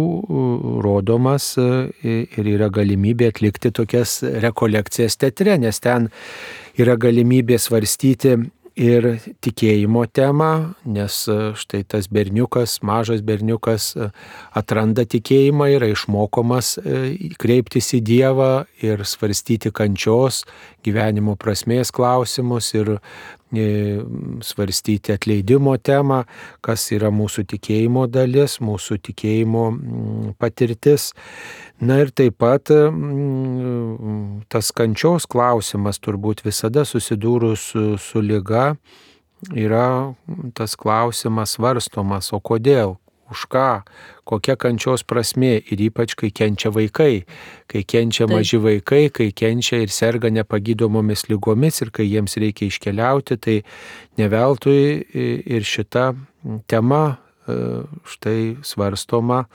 rodomas 0.85 1.53
ir 1.57 2.51
yra 2.53 2.69
galimybė 2.73 3.31
atlikti 3.31 3.71
tokias 3.71 4.19
rekolekcijas 4.43 5.17
teatre, 5.21 5.57
nes 5.61 5.81
ten 5.83 6.09
yra 6.77 6.97
galimybė 6.99 7.59
svarstyti 7.61 8.37
ir 8.77 9.07
tikėjimo 9.41 10.05
temą, 10.13 10.77
nes 10.85 11.23
e, 11.31 11.37
štai 11.57 11.81
tas 11.89 12.07
berniukas, 12.13 12.77
mažas 12.85 13.23
berniukas 13.25 13.89
e, 13.97 14.09
atranda 14.57 15.05
tikėjimą, 15.09 15.69
yra 15.73 15.89
išmokomas 15.91 16.75
e, 16.77 17.01
kreiptis 17.41 17.89
į 17.97 18.03
Dievą 18.05 18.51
ir 18.85 19.01
svarstyti 19.09 19.73
kančios, 19.73 20.43
gyvenimo 20.85 21.35
prasmės 21.41 21.91
klausimus 21.91 22.69
ir 22.77 22.97
svarstyti 24.43 25.13
atleidimo 25.15 25.77
temą, 25.79 26.23
kas 26.61 26.89
yra 26.91 27.11
mūsų 27.13 27.45
tikėjimo 27.53 28.07
dalis, 28.11 28.57
mūsų 28.59 28.99
tikėjimo 29.07 29.63
patirtis. 30.39 31.13
Na 31.79 32.01
ir 32.01 32.11
taip 32.11 32.39
pat 32.41 32.71
mm, 32.73 34.47
tas 34.51 34.71
kančios 34.75 35.27
klausimas 35.29 36.01
turbūt 36.01 36.43
visada 36.45 36.83
susidūrus 36.85 37.71
su, 37.71 37.83
su 38.01 38.21
lyga 38.21 38.75
yra 39.53 40.13
tas 40.57 40.75
klausimas 40.75 41.55
svarstomas, 41.55 42.33
o 42.33 42.41
kodėl, 42.41 42.97
už 43.31 43.45
ką, 43.51 43.69
kokia 44.27 44.57
kančios 44.59 45.05
prasme 45.07 45.55
ir 45.59 45.83
ypač 45.87 46.15
kai 46.19 46.29
kenčia 46.35 46.71
vaikai, 46.73 47.23
kai 47.71 47.83
kenčia 47.87 48.25
Taip. 48.27 48.35
maži 48.35 48.59
vaikai, 48.61 49.07
kai 49.13 49.29
kenčia 49.31 49.81
ir 49.85 49.93
serga 49.93 50.31
nepagydomomis 50.33 51.27
lygomis 51.31 51.81
ir 51.85 51.93
kai 51.95 52.07
jiems 52.09 52.37
reikia 52.41 52.67
iškeliauti, 52.67 53.39
tai 53.39 53.57
neveltui 54.19 54.83
ir 55.57 55.67
šita 55.67 56.11
tema 56.67 57.03
e, 57.47 57.59
štai 58.15 58.39
svarstoma 58.63 59.45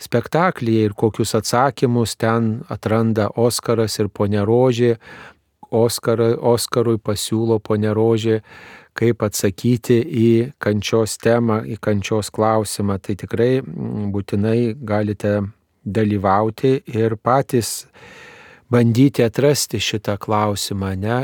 spektaklyje 0.00 0.88
ir 0.88 0.96
kokius 0.96 1.34
atsakymus 1.36 2.16
ten 2.16 2.54
atranda 2.72 3.28
Oskaras 3.36 3.98
ir 4.00 4.08
ponė 4.08 4.46
Rožė. 4.48 4.96
Oskarą, 5.70 6.32
Oskarui 6.50 6.98
pasiūlo 6.98 7.60
ponė 7.62 7.92
Rožė, 7.94 8.40
kaip 8.98 9.22
atsakyti 9.26 10.00
į 10.00 10.30
kančios 10.62 11.16
temą, 11.20 11.60
į 11.64 11.78
kančios 11.82 12.30
klausimą. 12.34 12.98
Tai 13.02 13.16
tikrai 13.22 13.52
būtinai 13.62 14.74
galite 14.76 15.38
dalyvauti 15.84 16.80
ir 16.92 17.16
patys 17.16 17.84
bandyti 18.70 19.24
atrasti 19.24 19.80
šitą 19.82 20.16
klausimą, 20.18 20.94
ne, 20.96 21.16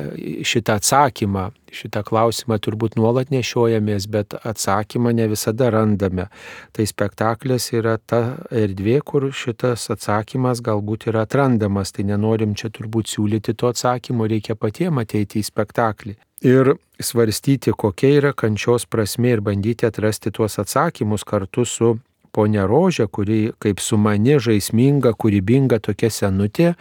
šitą 0.42 0.80
atsakymą. 0.80 1.50
Šitą 1.76 2.00
klausimą 2.06 2.56
turbūt 2.62 2.94
nuolat 2.96 3.28
nešiojamės, 3.34 4.06
bet 4.08 4.34
atsakymą 4.48 5.12
ne 5.12 5.26
visada 5.28 5.68
randame. 5.74 6.28
Tai 6.72 6.86
spektaklis 6.88 7.68
yra 7.76 7.98
ta 7.98 8.38
erdvė, 8.50 9.00
kur 9.04 9.28
šitas 9.34 9.90
atsakymas 9.92 10.62
galbūt 10.64 11.08
yra 11.10 11.26
atrandamas. 11.26 11.92
Tai 11.92 12.06
nenorim 12.12 12.54
čia 12.56 12.70
turbūt 12.72 13.12
siūlyti 13.12 13.56
to 13.58 13.70
atsakymo, 13.74 14.28
reikia 14.30 14.56
patiems 14.56 15.04
ateiti 15.04 15.42
į 15.42 15.50
spektaklį. 15.50 16.16
Ir 16.46 16.74
svarstyti, 17.00 17.72
kokia 17.72 18.14
yra 18.20 18.32
kančios 18.36 18.86
prasme 18.88 19.34
ir 19.34 19.44
bandyti 19.44 19.86
atrasti 19.88 20.32
tuos 20.32 20.58
atsakymus 20.62 21.24
kartu 21.24 21.64
su 21.64 21.96
ponia 22.36 22.66
Rožė, 22.68 23.08
kuri 23.08 23.40
kaip 23.62 23.80
sumani, 23.80 24.36
žaisminga, 24.42 25.14
kūrybinga 25.16 25.80
tokia 25.88 26.12
senutė, 26.12 26.74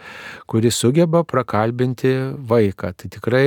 kuri 0.50 0.72
sugeba 0.74 1.24
prakalbinti 1.24 2.12
vaiką. 2.50 2.92
Tai 3.00 3.12
tikrai 3.16 3.46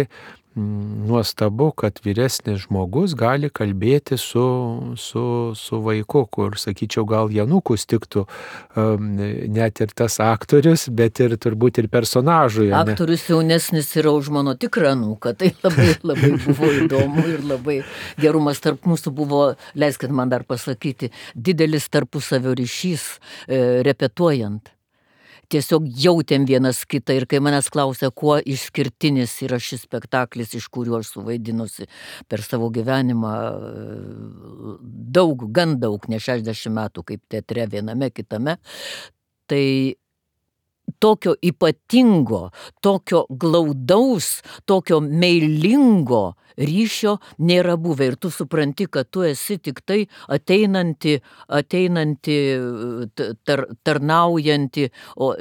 nuostabu, 0.56 1.72
kad 1.72 2.00
vyresnis 2.04 2.64
žmogus 2.66 3.14
gali 3.18 3.50
kalbėti 3.54 4.18
su, 4.18 4.46
su, 4.98 5.24
su 5.56 5.82
vaiku, 5.86 6.24
kur, 6.32 6.58
sakyčiau, 6.60 7.06
gal 7.10 7.30
Janukus 7.34 7.86
tiktų 7.90 8.26
um, 8.26 9.12
net 9.54 9.82
ir 9.84 9.94
tas 9.96 10.20
aktorius, 10.24 10.88
bet 10.90 11.22
ir 11.24 11.36
turbūt 11.42 11.82
ir 11.84 11.90
personažui. 11.92 12.70
Aktorius 12.76 13.28
ne? 13.28 13.36
jaunesnis 13.36 13.92
yra 14.02 14.16
už 14.18 14.32
mano 14.34 14.56
tikrą 14.60 14.96
nuką, 15.00 15.36
tai 15.38 15.54
labai, 15.64 15.92
labai 16.04 16.34
buvo 16.48 16.74
įdomu 16.82 17.28
ir 17.30 17.46
labai 17.46 17.78
gerumas 18.20 18.64
tarp 18.64 18.90
mūsų 18.90 19.14
buvo, 19.16 19.44
leiskit 19.80 20.14
man 20.14 20.34
dar 20.34 20.48
pasakyti, 20.50 21.14
didelis 21.36 21.88
tarpusavio 21.94 22.58
ryšys 22.58 23.08
e, 23.48 23.64
repetuojant 23.86 24.74
tiesiog 25.50 25.88
jautėm 26.04 26.46
vienas 26.50 26.84
kitą 26.90 27.16
ir 27.18 27.26
kai 27.30 27.42
manęs 27.44 27.70
klausia, 27.74 28.12
kuo 28.12 28.38
išskirtinis 28.40 29.34
yra 29.48 29.60
šis 29.62 29.86
spektaklis, 29.88 30.54
iš 30.58 30.70
kurio 30.74 31.00
aš 31.00 31.14
suvaidinusi 31.16 31.90
per 32.30 32.44
savo 32.46 32.70
gyvenimą 32.74 33.34
daug, 35.20 35.48
gan 35.56 35.78
daug, 35.82 36.06
ne 36.12 36.22
60 36.22 36.76
metų 36.76 37.06
kaip 37.14 37.24
teatre 37.32 37.66
viename 37.72 38.12
kitame, 38.14 38.60
tai 39.50 39.66
tokio 41.00 41.36
ypatingo, 41.42 42.50
tokio 42.82 43.26
glaudaus, 43.30 44.40
tokio 44.66 45.00
meilingo 45.02 46.36
ryšio 46.60 47.18
nėra 47.40 47.78
buvę. 47.80 48.10
Ir 48.12 48.18
tu 48.20 48.32
supranti, 48.34 48.88
kad 48.92 49.10
tu 49.12 49.24
esi 49.28 49.60
tik 49.64 49.82
tai 49.88 50.02
ateinanti, 50.28 51.20
ateinanti 51.48 52.38
tar, 53.48 53.66
tarnaujanti 53.84 54.90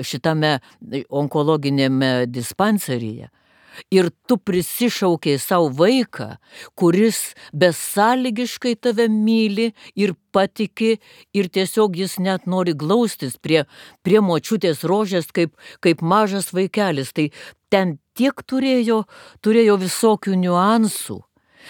šitame 0.04 0.54
onkologinėme 1.08 2.12
dispanseryje 2.30 3.32
ir 3.90 4.10
tu 4.28 4.36
prisišaukiai 4.36 5.38
savo 5.42 5.70
vaiką, 5.78 6.36
kuris 6.78 7.34
besąlygiškai 7.52 8.76
tave 8.80 9.08
myli 9.08 9.72
ir 9.96 10.14
patiki 10.32 10.98
ir 11.34 11.48
tiesiog 11.48 11.96
jis 11.96 12.18
net 12.22 12.46
nori 12.46 12.74
glaustis 12.74 13.38
prie, 13.40 13.64
prie 14.02 14.20
močiutės 14.24 14.84
rožės 14.84 15.30
kaip, 15.34 15.56
kaip 15.84 16.02
mažas 16.02 16.52
vaikelis. 16.52 17.12
Tai 17.12 17.30
ten 17.72 17.98
tiek 18.18 18.34
turėjo, 18.46 19.04
turėjo 19.44 19.78
visokių 19.80 20.38
niuansų, 20.44 21.20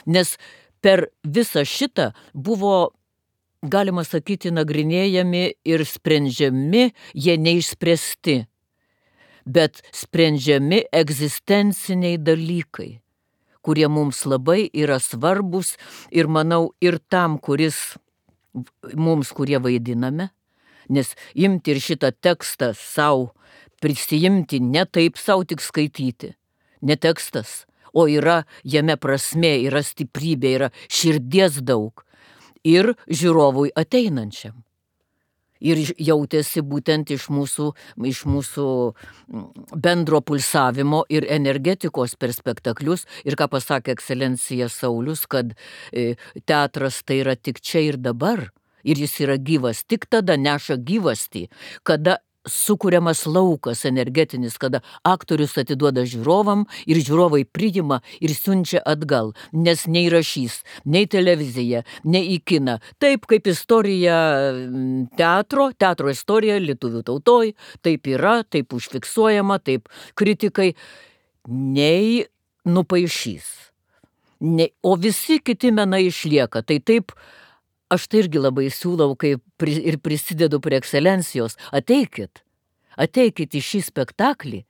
nes 0.07 0.37
per 0.81 1.09
visą 1.25 1.65
šitą 1.67 2.13
buvo 2.35 2.93
galima 3.63 4.05
sakyti, 4.07 4.53
nagrinėjami 4.55 5.43
ir 5.67 5.85
sprendžiami, 5.87 6.93
jie 7.15 7.35
neišspręsti 7.43 8.45
bet 9.49 9.83
sprendžiami 9.97 10.85
egzistenciniai 10.93 12.19
dalykai, 12.21 12.99
kurie 13.65 13.89
mums 13.89 14.25
labai 14.29 14.69
yra 14.73 14.99
svarbus 15.03 15.77
ir 16.11 16.29
manau 16.29 16.73
ir 16.85 16.99
tam, 17.11 17.39
kuris 17.39 17.97
mums, 18.95 19.33
kurie 19.33 19.61
vaidiname, 19.63 20.31
nes 20.89 21.15
imti 21.35 21.75
ir 21.75 21.81
šitą 21.85 22.13
tekstą 22.25 22.73
savo, 22.77 23.33
prisijimti 23.83 24.61
ne 24.61 24.85
taip 24.85 25.19
savo 25.21 25.45
tik 25.49 25.63
skaityti, 25.63 26.33
ne 26.83 26.97
tekstas, 26.97 27.65
o 27.93 28.09
yra 28.11 28.43
jame 28.65 28.97
prasme, 29.01 29.55
yra 29.69 29.83
stiprybė, 29.85 30.55
yra 30.59 30.71
širdies 30.89 31.61
daug 31.65 32.05
ir 32.67 32.93
žiūrovui 33.07 33.71
ateinančiam. 33.79 34.57
Ir 35.61 35.81
jautėsi 35.99 36.63
būtent 36.63 37.11
iš 37.15 37.29
mūsų, 37.33 37.71
iš 38.11 38.25
mūsų 38.29 38.69
bendro 39.75 40.21
pulsavimo 40.21 41.05
ir 41.09 41.27
energetikos 41.29 42.17
per 42.19 42.35
spektaklius. 42.37 43.07
Ir 43.25 43.39
ką 43.39 43.49
pasakė 43.53 43.95
ekscelencija 43.97 44.69
Saulis, 44.73 45.27
kad 45.27 45.55
e, 45.93 46.15
teatras 46.47 47.03
tai 47.05 47.23
yra 47.25 47.37
tik 47.37 47.61
čia 47.61 47.85
ir 47.89 48.01
dabar. 48.01 48.49
Ir 48.89 49.01
jis 49.03 49.19
yra 49.25 49.35
gyvas, 49.37 49.83
tik 49.85 50.07
tada 50.09 50.37
neša 50.39 50.79
gyvasti, 50.87 51.49
kada 51.83 52.21
sukūriamas 52.53 53.25
laukas 53.29 53.85
energetinis, 53.89 54.59
kada 54.61 54.81
aktorius 55.07 55.57
atiduoda 55.61 56.05
žiūrovam 56.09 56.65
ir 56.89 57.01
žiūrovai 57.05 57.45
priima 57.45 58.01
ir 58.21 58.35
siunčia 58.37 58.83
atgal, 58.87 59.35
nes 59.53 59.87
nei 59.87 60.09
rašys, 60.13 60.63
nei 60.85 61.09
televizija, 61.11 61.85
nei 62.05 62.35
į 62.37 62.41
kiną. 62.49 62.79
Taip 63.03 63.29
kaip 63.31 63.49
istorija 63.51 64.17
mm, 64.53 65.11
teatro, 65.19 65.71
teatro 65.79 66.11
istorija 66.13 66.59
lietuvių 66.63 67.05
tautoj, 67.07 67.55
taip 67.85 68.09
yra, 68.11 68.41
taip 68.45 68.75
užfiksuojama, 68.77 69.61
taip 69.65 69.89
kritikai, 70.19 70.73
nei 71.49 72.27
nupaišys. 72.69 73.49
Ne, 74.41 74.69
o 74.87 74.95
visi 74.95 75.41
kiti 75.43 75.73
menai 75.75 76.07
išlieka. 76.07 76.63
Tai 76.63 76.79
taip 76.87 77.13
aš 77.93 78.09
tai 78.09 78.23
irgi 78.25 78.41
labai 78.43 78.69
siūlau, 78.73 79.15
kai 79.19 79.37
pri, 79.61 79.77
ir 79.91 79.99
prisidedu 80.03 80.61
prie 80.65 80.79
ekscelencijos, 80.81 81.57
ateikit, 81.75 82.43
ateikit 83.01 83.57
į 83.59 83.65
šį 83.71 83.85
spektaklį. 83.91 84.65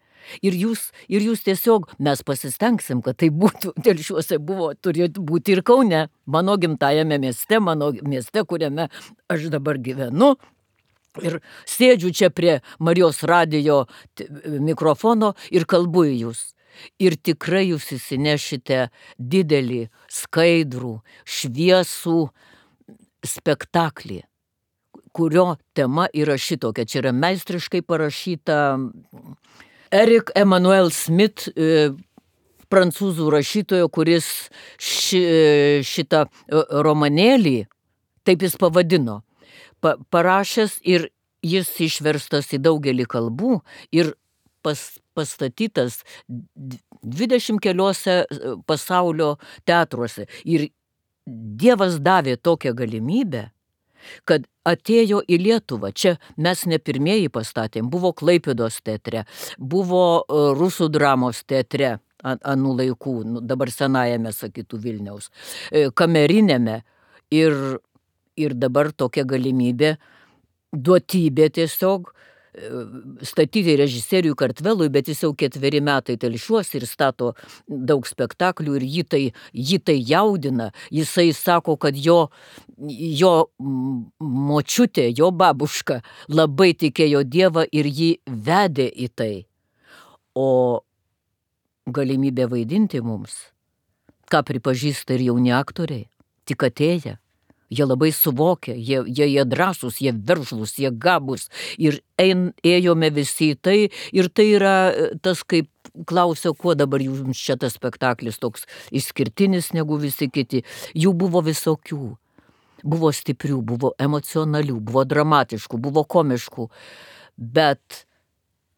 Ir 0.44 0.56
jūs, 0.58 0.88
ir 1.08 1.24
jūs 1.24 1.44
tiesiog, 1.46 1.88
mes 2.04 2.20
pasistengsim, 2.26 3.00
kad 3.06 3.16
tai 3.22 3.30
būtų, 3.32 3.72
telšiuose 3.86 4.40
buvo, 4.42 4.72
turėtų 4.74 5.24
būti 5.24 5.56
ir 5.56 5.64
Kaune, 5.66 6.06
mano 6.26 6.58
gimtajame 6.60 7.20
mieste, 7.22 7.60
mano 7.62 7.92
mieste, 8.02 8.44
kuriame 8.44 8.88
aš 9.30 9.48
dabar 9.54 9.80
gyvenu. 9.80 10.34
Ir 11.24 11.40
sėdžiu 11.66 12.12
čia 12.14 12.28
prie 12.30 12.60
Marijos 12.78 13.24
radijo 13.26 13.86
mikrofono 14.46 15.32
ir 15.50 15.64
kalbu 15.66 16.04
į 16.10 16.14
jūs. 16.26 16.44
Ir 17.02 17.16
tikrai 17.18 17.64
jūs 17.72 17.88
įsinešite 17.96 18.84
didelį, 19.18 19.88
skaidrų, 20.14 20.92
šviesų, 21.26 22.20
spektaklį, 23.26 24.22
kurio 25.16 25.56
tema 25.74 26.08
yra 26.14 26.36
šitokia. 26.38 26.86
Čia 26.86 27.02
yra 27.02 27.12
meistriškai 27.16 27.82
parašyta 27.82 28.58
Erik 29.90 30.30
Emanuel 30.36 30.92
Smith, 30.92 31.48
e, 31.56 31.90
prancūzų 32.68 33.30
rašytojo, 33.32 33.88
kuris 33.92 34.28
ši, 34.76 35.22
šitą 35.86 36.26
e, 36.26 36.62
romanėlį, 36.84 37.56
taip 38.28 38.44
jis 38.44 38.58
pavadino, 38.60 39.22
pa, 39.80 39.96
parašęs 40.12 40.78
ir 40.84 41.08
jis 41.44 41.70
išverstas 41.88 42.52
į 42.52 42.60
daugelį 42.66 43.06
kalbų 43.08 43.60
ir 43.94 44.12
pas, 44.62 44.82
pastatytas 45.16 46.02
20 46.28 47.62
keliuose 47.62 48.20
e, 48.20 48.54
pasaulio 48.68 49.36
teatruose. 49.68 50.28
Ir 50.44 50.68
Dievas 51.28 51.98
davė 52.00 52.36
tokią 52.40 52.74
galimybę, 52.78 53.48
kad 54.28 54.46
atėjo 54.68 55.20
į 55.26 55.38
Lietuvą. 55.42 55.92
Čia 55.92 56.16
mes 56.36 56.64
ne 56.70 56.78
pirmieji 56.78 57.30
pastatėm, 57.32 57.88
buvo 57.90 58.12
Klaipėdos 58.16 58.80
teatre, 58.84 59.24
buvo 59.58 60.04
e, 60.20 60.44
Rusų 60.58 60.90
dramos 60.94 61.42
teatre 61.48 61.98
anų 62.24 62.74
laikų, 62.80 63.16
nu, 63.24 63.42
dabar 63.44 63.70
senajame, 63.70 64.32
sakytų 64.34 64.80
Vilniaus, 64.82 65.30
e, 65.70 65.88
kamerinėme 65.94 66.80
ir, 67.34 67.54
ir 68.38 68.54
dabar 68.58 68.90
tokia 68.92 69.24
galimybė, 69.28 69.96
duotybė 70.74 71.48
tiesiog 71.54 72.10
statyti 73.22 73.76
režisieriui 73.78 74.36
Kartvelui, 74.38 74.88
bet 74.92 75.08
jis 75.10 75.22
jau 75.24 75.32
ketveri 75.38 75.80
metai 75.84 76.16
telšiuos 76.20 76.72
ir 76.78 76.86
stato 76.88 77.32
daug 77.68 78.06
spektaklių 78.08 78.78
ir 78.78 78.86
jį 78.86 79.04
tai, 79.08 79.22
jį 79.52 79.78
tai 79.84 79.96
jaudina. 79.98 80.70
Jisai 80.94 81.30
sako, 81.36 81.76
kad 81.80 81.96
jo, 81.96 82.30
jo 83.20 83.34
močiutė, 84.20 85.08
jo 85.16 85.30
babuška 85.30 86.00
labai 86.32 86.72
tikėjo 86.78 87.24
Dievą 87.28 87.66
ir 87.72 87.86
jį 87.86 88.10
vedė 88.26 88.88
į 88.88 89.08
tai. 89.14 89.32
O 90.38 90.48
galimybė 91.88 92.48
vaidinti 92.50 93.00
mums, 93.02 93.48
ką 94.28 94.44
pripažįsta 94.44 95.16
ir 95.16 95.30
jauni 95.30 95.54
aktoriai, 95.56 96.06
tik 96.48 96.68
atėję 96.68 97.16
Jie 97.68 97.84
labai 97.84 98.08
suvokia, 98.16 98.72
jie, 98.74 99.02
jie, 99.06 99.26
jie 99.28 99.44
drąsūs, 99.44 99.98
jie 100.00 100.12
veržlus, 100.12 100.78
jie 100.80 100.88
gabus. 100.88 101.48
Ir 101.76 102.00
ein, 102.20 102.48
ėjome 102.64 103.10
visi 103.12 103.52
į 103.52 103.58
tai. 103.60 103.76
Ir 104.16 104.30
tai 104.32 104.46
yra 104.56 104.76
e, 104.88 105.10
tas, 105.20 105.42
kaip 105.44 105.68
klausiau, 106.08 106.56
kuo 106.56 106.72
dabar 106.78 107.02
jums 107.04 107.40
čia 107.40 107.58
tas 107.60 107.76
spektaklis 107.76 108.40
toks 108.40 108.64
išskirtinis 108.94 109.74
negu 109.76 110.00
visi 110.00 110.30
kiti. 110.32 110.64
Jų 110.96 111.12
buvo 111.18 111.44
visokių. 111.44 112.16
Buvo 112.88 113.10
stiprių, 113.12 113.58
buvo 113.66 113.90
emocionalių, 113.98 114.78
buvo 114.88 115.02
dramatiškų, 115.04 115.80
buvo 115.82 116.04
komiškų. 116.06 116.68
Bet 117.36 118.04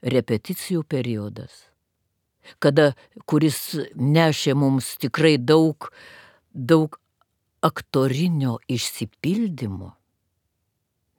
repeticijų 0.02 0.82
periodas, 0.88 1.66
kada, 2.58 2.94
kuris 3.28 3.76
nešė 3.94 4.56
mums 4.56 4.94
tikrai 5.00 5.36
daug, 5.36 5.90
daug 6.52 6.99
aktorinio 7.62 8.58
išsipildymo. 8.68 9.92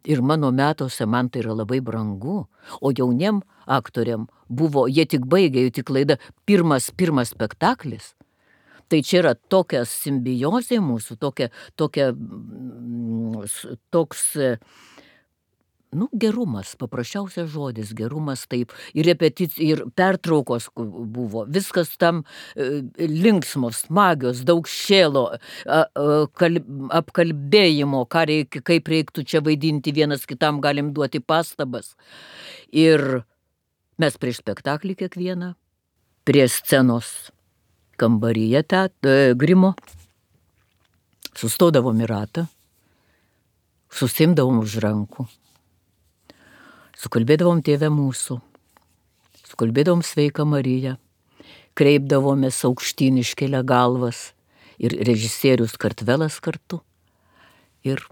Ir 0.03 0.21
mano 0.25 0.49
metuose 0.51 1.05
man 1.05 1.29
tai 1.29 1.43
yra 1.43 1.53
labai 1.53 1.79
brangu, 1.85 2.47
o 2.81 2.91
jauniem 2.91 3.43
aktoriam 3.69 4.25
buvo, 4.49 4.87
jie 4.89 5.05
tik 5.05 5.27
baigė, 5.29 5.67
jų 5.67 5.73
tik 5.77 5.91
laida, 5.93 6.17
pirmas, 6.49 6.89
pirmas 6.89 7.35
spektaklis. 7.35 8.15
Tai 8.89 8.99
čia 9.05 9.21
yra 9.21 9.35
tokia 9.37 9.85
simbiozė 9.87 10.81
mūsų, 10.83 11.15
tokia, 11.21 11.51
tokia, 11.79 12.09
mm, 12.11 13.45
toks 13.93 14.25
nu, 15.91 16.07
gerumas, 16.13 16.75
paprasčiausias 16.79 17.49
žodis, 17.51 17.91
gerumas 17.95 18.45
taip, 18.49 18.71
ir 18.95 19.05
repeticija, 19.09 19.75
ir 19.75 19.83
pertraukos 19.95 20.69
buvo, 20.75 21.43
viskas 21.51 21.97
tam 21.99 22.23
e, 22.55 22.83
linksmos, 23.11 23.83
smagios, 23.87 24.43
daug 24.47 24.69
šėlo, 24.71 25.25
apkalbėjimo, 27.01 28.05
reik, 28.31 28.61
kaip 28.67 28.93
reiktų 28.93 29.25
čia 29.27 29.43
vaidinti, 29.43 29.91
vienas 29.95 30.23
kitam 30.29 30.61
galim 30.63 30.93
duoti 30.95 31.19
pastabas. 31.19 31.95
Ir 32.71 33.23
mes 33.99 34.17
prieš 34.17 34.39
spektaklį 34.45 34.95
kiekvieną, 35.03 35.53
prie 36.23 36.47
scenos 36.47 37.31
kambaryje 37.99 38.63
tą 38.63 38.87
e, 38.87 39.35
grimo, 39.35 39.75
sustodavom 41.35 41.99
į 41.99 42.09
ratą, 42.09 42.47
susimdavom 43.91 44.63
už 44.63 44.79
rankų 44.87 45.27
Sukalbėdavom 47.01 47.63
tėvę 47.65 47.87
mūsų, 47.89 48.35
sukalbėdavom 49.49 50.03
sveiką 50.05 50.43
Mariją, 50.45 50.99
kreipdavomės 51.73 52.59
aukštyn 52.67 53.17
iškelia 53.23 53.63
galvas 53.65 54.35
ir 54.77 54.93
režisierius 55.07 55.79
Kartvelas 55.81 56.37
kartu. 56.43 56.83
Ir, 57.81 58.03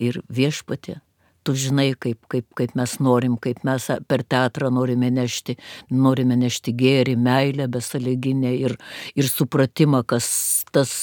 ir 0.00 0.22
viešpatė, 0.32 1.02
tu 1.44 1.52
žinai, 1.60 1.90
kaip, 2.00 2.22
kaip, 2.32 2.46
kaip 2.56 2.72
mes 2.78 2.94
norim, 3.04 3.36
kaip 3.36 3.60
mes 3.68 3.90
per 4.08 4.24
teatrą 4.24 4.70
norime 4.72 5.10
nešti, 5.12 5.58
norime 5.92 6.38
nešti 6.40 6.72
gėrį, 6.72 7.18
meilę, 7.20 7.66
besąlyginę 7.68 8.54
ir, 8.62 8.78
ir 9.12 9.28
supratimą, 9.28 10.00
kas 10.08 10.30
tas, 10.72 10.94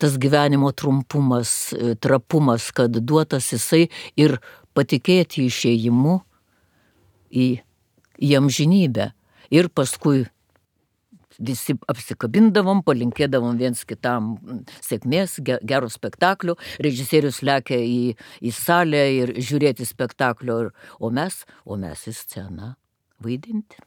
tas 0.00 0.16
gyvenimo 0.16 0.72
trumpumas, 0.72 1.74
trapumas, 2.00 2.70
kad 2.72 2.96
duotas 3.04 3.52
jisai 3.52 3.90
ir 4.16 4.38
patikėti 4.78 5.48
išėjimu 5.50 6.18
į, 7.34 7.46
į 8.22 8.34
amžinybę. 8.38 9.12
Ir 9.54 9.70
paskui 9.72 10.26
visi 11.38 11.76
apsikabindavom, 11.90 12.82
palinkėdavom 12.86 13.58
viens 13.60 13.84
kitam 13.88 14.34
sėkmės, 14.82 15.38
gerų 15.44 15.90
spektaklių, 15.92 16.56
režisierius 16.82 17.40
lekia 17.46 17.78
į, 17.78 18.16
į 18.42 18.54
salę 18.54 19.04
ir 19.20 19.34
žiūrėti 19.38 19.86
spektaklio, 19.88 20.60
o 20.98 21.12
mes, 21.14 21.44
o 21.64 21.78
mes 21.80 22.06
į 22.10 22.16
sceną 22.18 22.74
vaidinti. 23.22 23.82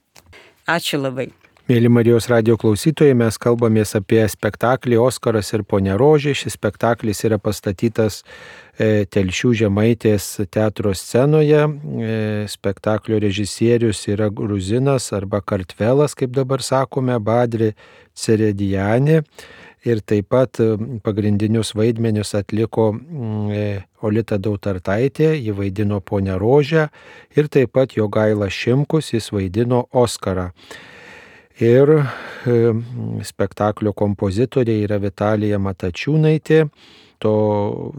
Ačiū 0.71 1.01
labai. 1.01 1.31
Mėly 1.71 1.87
Marijos 1.87 2.25
radio 2.27 2.57
klausytojai, 2.59 3.13
mes 3.15 3.37
kalbamės 3.39 3.93
apie 3.95 4.19
spektaklį 4.27 4.97
Oskaras 4.99 5.53
ir 5.53 5.61
Pone 5.63 5.93
Rožė. 5.95 6.33
Šis 6.35 6.57
spektaklis 6.57 7.23
yra 7.23 7.37
pastatytas 7.39 8.17
e, 8.75 9.05
Telšių 9.07 9.53
žemaitės 9.61 10.25
teatro 10.51 10.91
scenoje. 10.91 11.61
E, 11.63 12.17
spektaklio 12.51 13.21
režisierius 13.23 14.03
yra 14.11 14.27
gruzinas 14.27 15.13
arba 15.15 15.39
kartvelas, 15.39 16.17
kaip 16.19 16.35
dabar 16.35 16.59
sakome, 16.59 17.15
Badri 17.23 17.71
Ceredijanė. 18.19 19.21
ir 19.85 20.03
taip 20.05 20.27
pat 20.29 20.59
pagrindinius 21.01 21.71
vaidmenius 21.73 22.35
atliko 22.35 22.91
Olita 24.01 24.37
Dautartaitė, 24.37 25.33
ji 25.39 25.55
vaidino 25.55 26.01
ponę 26.01 26.35
Rožę 26.37 26.89
ir 27.35 27.47
taip 27.47 27.71
pat 27.71 27.95
Jogaila 27.95 28.49
Šimkus, 28.49 29.13
jis 29.13 29.31
vaidino 29.31 29.85
Oskarą. 29.91 30.51
Ir 31.61 31.91
spektaklio 33.21 33.91
kompozitorė 33.93 34.79
yra 34.81 34.97
Vitalija 34.97 35.59
Matačiūnaitė, 35.61 36.63
to 37.21 37.33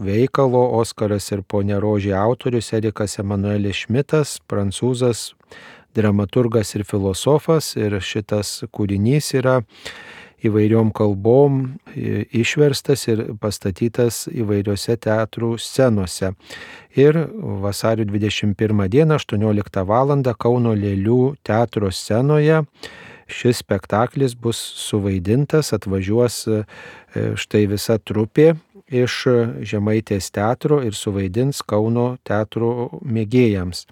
veikalo 0.03 0.65
Oskaras 0.81 1.29
ir 1.31 1.45
ponė 1.47 1.77
Rožė 1.79 2.11
autorius 2.19 2.73
Erikas 2.75 3.15
Emanuelis 3.23 3.85
Šmitas, 3.85 4.41
prancūzas, 4.51 5.29
dramaturgas 5.95 6.75
ir 6.75 6.83
filosofas. 6.83 7.77
Ir 7.79 7.95
šitas 8.03 8.65
kūrinys 8.75 9.31
yra 9.39 9.61
įvairiom 10.43 10.91
kalbom 10.91 11.61
išverstas 11.95 13.07
ir 13.07 13.23
pastatytas 13.39 14.25
įvairiose 14.27 14.97
teatrų 15.07 15.53
scenose. 15.55 16.33
Ir 16.99 17.21
vasario 17.63 18.03
21 18.11 18.91
dieną 18.91 19.21
18 19.23 19.87
val. 19.87 20.11
Kauno 20.35 20.75
Lėlių 20.75 21.21
teatro 21.47 21.95
scenoje 21.95 22.59
šis 23.33 23.63
spektaklis 23.63 24.35
bus 24.39 24.59
suvaidintas, 24.85 25.73
atvažiuos 25.75 26.43
štai 27.13 27.65
visa 27.71 27.97
trupė 27.99 28.53
iš 28.93 29.19
Žemaitės 29.65 30.29
teatro 30.33 30.81
ir 30.85 30.95
suvaidins 30.97 31.63
Kauno 31.65 32.13
teatro 32.27 32.89
mėgėjams. 33.01 33.87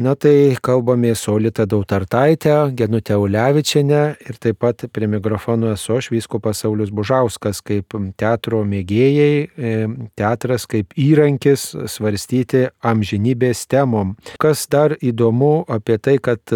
Na 0.00 0.14
tai 0.14 0.56
kalbame 0.64 1.10
su 1.12 1.34
Olita 1.34 1.66
Dautartaitė, 1.68 2.54
Genutė 2.72 3.18
Ulevičiane 3.20 3.98
ir 4.24 4.38
taip 4.40 4.62
pat 4.64 4.86
prie 4.96 5.04
mikrofono 5.12 5.74
esu 5.74 5.98
aš 5.98 6.08
vyskupas 6.14 6.62
Saulis 6.64 6.88
Bužauskas 6.88 7.60
kaip 7.60 7.92
teatro 8.16 8.62
mėgėjai, 8.64 9.76
teatras 10.16 10.64
kaip 10.72 10.96
įrankis 10.96 11.66
svarstyti 11.92 12.70
amžinybės 12.80 13.66
temom. 13.68 14.14
Kas 14.40 14.64
dar 14.72 14.96
įdomu 14.96 15.66
apie 15.68 15.98
tai, 16.00 16.16
kad 16.16 16.48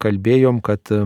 kalbėjom, 0.00 0.64
kad 0.64 0.96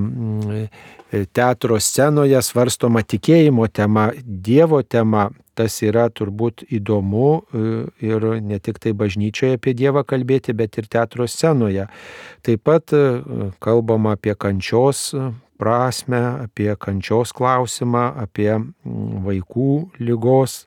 teatro 1.32 1.78
scenoje 1.80 2.42
svarstoma 2.42 3.02
tikėjimo 3.02 3.66
tema, 3.72 4.10
Dievo 4.24 4.82
tema, 4.82 5.30
tas 5.56 5.78
yra 5.80 6.10
turbūt 6.12 6.66
įdomu 6.76 7.30
ir 8.04 8.26
ne 8.44 8.58
tik 8.60 8.76
tai 8.82 8.92
bažnyčioje 8.92 9.56
apie 9.56 9.72
Dievą 9.78 10.04
kalbėti, 10.04 10.52
bet 10.52 10.76
ir 10.76 10.88
teatro 10.92 11.24
scenoje. 11.24 11.86
Taip 12.44 12.62
pat 12.68 12.92
kalbama 13.64 14.16
apie 14.18 14.36
kančios 14.36 15.14
prasme, 15.56 16.20
apie 16.44 16.76
kančios 16.76 17.32
klausimą, 17.32 18.10
apie 18.20 18.52
vaikų 18.84 19.72
lygos 20.04 20.66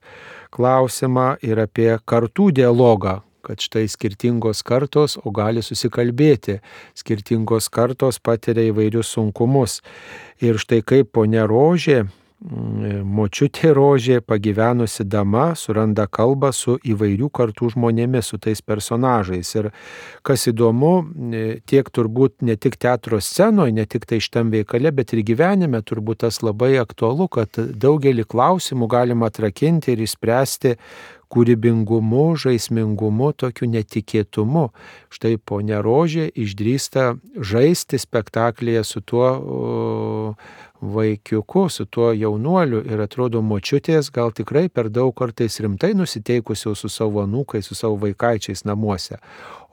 klausimą 0.49 1.35
ir 1.45 1.61
apie 1.61 1.91
kartų 2.09 2.49
dialogą, 2.57 3.19
kad 3.45 3.61
štai 3.63 3.87
skirtingos 3.91 4.63
kartos, 4.67 5.17
o 5.23 5.33
gali 5.35 5.63
susikalbėti, 5.65 6.59
skirtingos 6.97 7.69
kartos 7.73 8.19
patiria 8.19 8.69
įvairius 8.69 9.15
sunkumus. 9.15 9.79
Ir 10.43 10.61
štai 10.61 10.81
kaip 10.85 11.13
ponia 11.15 11.47
Rožė, 11.49 12.05
močiutė 12.39 13.73
Rožė, 13.75 14.21
pagyvenusi 14.23 15.03
dama, 15.03 15.55
suranda 15.59 16.05
kalbą 16.07 16.53
su 16.55 16.77
įvairių 16.87 17.27
kartų 17.35 17.73
žmonėmis, 17.73 18.31
su 18.31 18.39
tais 18.39 18.61
personažais. 18.61 19.51
Ir 19.59 19.71
kas 20.23 20.47
įdomu, 20.47 20.93
tiek 21.67 21.89
turbūt 21.91 22.39
ne 22.41 22.55
tik 22.55 22.79
teatro 22.79 23.19
scenoje, 23.19 23.75
ne 23.75 23.85
tik 23.85 24.07
tai 24.07 24.21
šitam 24.23 24.53
veikale, 24.55 24.91
bet 24.95 25.13
ir 25.13 25.25
gyvenime 25.27 25.83
turbūt 25.83 26.23
tas 26.23 26.39
labai 26.41 26.77
aktualu, 26.79 27.27
kad 27.27 27.59
daugelį 27.59 28.23
klausimų 28.23 28.87
galima 28.87 29.27
atrakinti 29.27 29.91
ir 29.91 30.07
išspręsti 30.07 30.77
kūrybingumu, 31.29 32.33
žaismingumu, 32.41 33.31
tokiu 33.37 33.69
netikėtumu. 33.69 34.69
Štai 35.13 35.37
ponia 35.37 35.83
Rožė 35.85 36.29
išdrįsta 36.33 37.13
žaisti 37.37 38.01
spektaklėje 38.01 38.83
su 38.87 39.01
tuo 39.05 39.29
vaikiuku, 40.81 41.69
su 41.69 41.85
tuo 41.85 42.11
jaunuoliu 42.13 42.81
ir 42.87 43.01
atrodo 43.03 43.41
močiutės 43.43 44.11
gal 44.15 44.31
tikrai 44.35 44.69
per 44.69 44.89
daug 44.89 45.11
kartais 45.15 45.59
rimtai 45.59 45.91
nusiteikusios 45.97 46.79
su 46.79 46.89
savo 46.89 47.23
anūkais, 47.25 47.67
su 47.67 47.75
savo 47.75 47.99
vaikaičiais 47.99 48.63
namuose. 48.65 49.19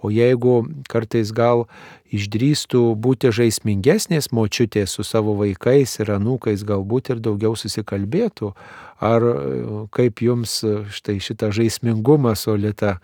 O 0.02 0.10
jeigu 0.12 0.66
kartais 0.90 1.30
gal 1.32 1.64
išdrįstų 2.14 2.82
būti 3.00 3.30
žaismingesnės 3.34 4.28
močiutės 4.34 4.98
su 4.98 5.06
savo 5.06 5.34
vaikais 5.38 5.96
ir 6.02 6.12
anūkais, 6.18 6.66
galbūt 6.66 7.14
ir 7.14 7.22
daugiau 7.24 7.56
susikalbėtų, 7.56 8.52
ar 9.00 9.24
kaip 9.94 10.22
jums 10.22 10.60
štai 10.98 11.16
šitą 11.22 11.50
žaismingumą 11.54 12.36
solita, 12.36 12.98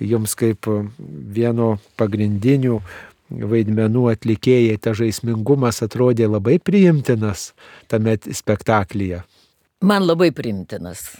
jums 0.00 0.36
kaip 0.38 0.68
vieno 1.00 1.76
pagrindinių 1.96 2.80
vaidmenų 3.30 4.06
atlikėjai 4.12 4.78
ta 4.82 4.94
žaismingumas 4.96 5.82
atrodė 5.84 6.28
labai 6.30 6.58
priimtinas 6.62 7.52
tame 7.90 8.16
spektaklyje. 8.20 9.22
Man 9.84 10.06
labai 10.06 10.30
priimtinas. 10.32 11.16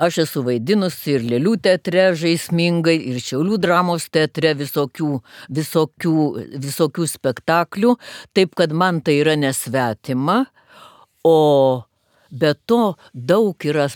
Aš 0.00 0.22
esu 0.22 0.40
vaidinusi 0.46 1.12
ir 1.18 1.24
Lėlių 1.28 1.58
teatre 1.60 2.06
žaismingai, 2.16 2.94
ir 3.12 3.18
Šiaulių 3.20 3.58
dramos 3.60 4.06
teatre 4.08 4.54
visokių, 4.56 5.18
visokių, 5.52 6.14
visokių 6.56 7.08
spektaklių, 7.08 7.92
taip 8.32 8.56
kad 8.56 8.72
man 8.72 9.02
tai 9.04 9.18
yra 9.20 9.36
nesvetima, 9.36 10.46
o 11.20 11.36
be 12.30 12.54
to 12.64 12.94
daug 13.12 13.66
yra 13.68 13.90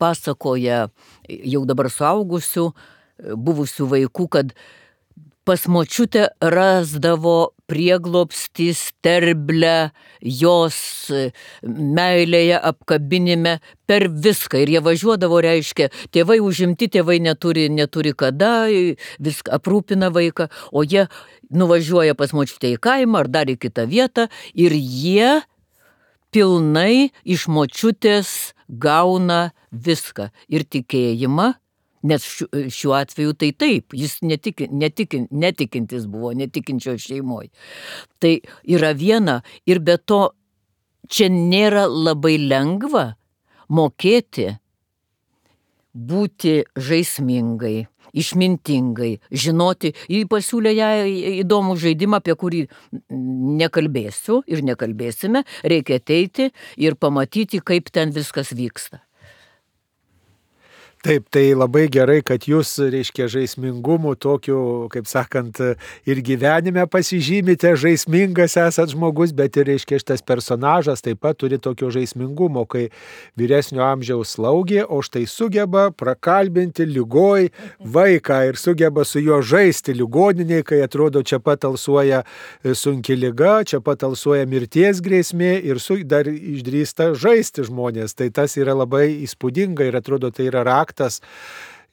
pasakoja 0.00 0.86
jau 1.28 1.62
dabar 1.68 1.90
suaugusių, 1.92 2.70
buvusių 3.36 3.90
vaikų, 3.92 4.28
kad 4.32 4.56
pas 5.44 5.66
močiutę 5.68 6.28
rasdavo 6.40 7.52
prieglopstį, 7.68 8.68
sterblę, 8.76 9.92
jos 10.20 10.76
meilėje, 11.64 12.58
apkabinime, 12.60 13.58
per 13.88 14.08
viską. 14.08 14.60
Ir 14.64 14.74
jie 14.74 14.82
važiuodavo, 14.84 15.40
reiškia, 15.44 15.90
tėvai 16.14 16.40
užimti, 16.44 16.88
tėvai 16.92 17.18
neturi, 17.24 17.68
neturi 17.72 18.14
kada, 18.16 18.66
viską 19.20 19.56
aprūpina 19.58 20.10
vaiką, 20.14 20.48
o 20.72 20.84
jie 20.84 21.06
nuvažiuoja 21.52 22.16
pas 22.18 22.32
močiutę 22.36 22.74
į 22.74 22.80
kaimą 22.84 23.24
ar 23.24 23.32
dar 23.32 23.52
į 23.52 23.58
kitą 23.60 23.88
vietą 23.88 24.28
ir 24.52 24.76
jie 24.76 25.40
pilnai 26.34 27.12
iš 27.24 27.46
močiutės 27.52 28.54
gauna 28.68 29.52
viską. 29.70 30.30
Ir 30.50 30.64
tikėjimą, 30.66 31.52
Nes 32.04 32.24
šiuo 32.76 32.94
atveju 32.98 33.32
tai 33.40 33.50
taip, 33.56 33.94
jis 33.96 34.18
netiki, 34.22 34.68
netiki, 34.68 35.22
netikintis 35.30 36.04
buvo, 36.10 36.34
netikinčio 36.36 36.98
šeimoje. 37.00 37.48
Tai 38.20 38.34
yra 38.76 38.92
viena 38.92 39.40
ir 39.64 39.80
be 39.80 39.96
to 39.96 40.26
čia 41.08 41.30
nėra 41.32 41.86
labai 41.88 42.36
lengva 42.40 43.14
mokėti 43.72 44.50
būti 45.94 46.54
žaismingai, 46.74 47.86
išmintingai, 48.18 49.12
žinoti, 49.30 49.92
jį 50.10 50.24
pasiūlė 50.30 50.74
ją 50.74 50.90
įdomų 51.44 51.78
žaidimą, 51.82 52.20
apie 52.22 52.34
kurį 52.38 52.64
nekalbėsiu 53.62 54.42
ir 54.50 54.64
nekalbėsime, 54.66 55.44
reikia 55.62 56.00
ateiti 56.02 56.50
ir 56.82 56.98
pamatyti, 56.98 57.62
kaip 57.62 57.94
ten 57.94 58.14
viskas 58.14 58.54
vyksta. 58.56 59.03
Taip, 61.04 61.26
tai 61.28 61.50
labai 61.52 61.82
gerai, 61.92 62.22
kad 62.24 62.46
jūs, 62.48 62.70
reiškia, 62.88 63.26
žaismingumu 63.28 64.14
tokiu, 64.16 64.86
kaip 64.88 65.04
sakant, 65.04 65.58
ir 66.08 66.20
gyvenime 66.24 66.86
pasižymite, 66.88 67.74
žaismingas 67.76 68.54
esat 68.56 68.94
žmogus, 68.94 69.34
bet 69.36 69.58
ir, 69.60 69.68
reiškia, 69.68 69.98
šitas 70.00 70.24
personažas 70.24 71.04
taip 71.04 71.20
pat 71.20 71.36
turi 71.36 71.58
tokio 71.60 71.90
žaismingumo, 71.92 72.62
kai 72.64 72.86
vyresnio 73.36 73.82
amžiaus 73.84 74.32
slaugė, 74.38 74.86
o 74.88 75.02
štai 75.04 75.26
sugeba 75.28 75.90
prakalbinti 75.92 76.86
lygoj 76.88 77.50
vaiką 77.84 78.40
ir 78.48 78.56
sugeba 78.56 79.04
su 79.04 79.20
juo 79.20 79.42
žaisti 79.44 79.92
ligoniniai, 80.00 80.64
kai 80.64 80.80
atrodo 80.86 81.20
čia 81.20 81.36
pat 81.36 81.68
alsuoja 81.68 82.22
sunki 82.64 83.18
lyga, 83.20 83.58
čia 83.68 83.82
pat 83.84 84.06
alsuoja 84.08 84.48
mirties 84.48 85.04
grėsmė 85.04 85.52
ir 85.68 85.84
su, 85.84 86.00
dar 86.00 86.32
išdrįsta 86.32 87.12
žaisti 87.12 87.68
žmonės. 87.68 88.16
Tai 88.16 88.32
tas 88.40 88.56
yra 88.56 88.72
labai 88.80 89.10
įspūdinga 89.28 89.92
ir 89.92 90.00
atrodo 90.00 90.32
tai 90.32 90.48
yra 90.48 90.64
raktas 90.64 90.93
raktas 90.94 91.20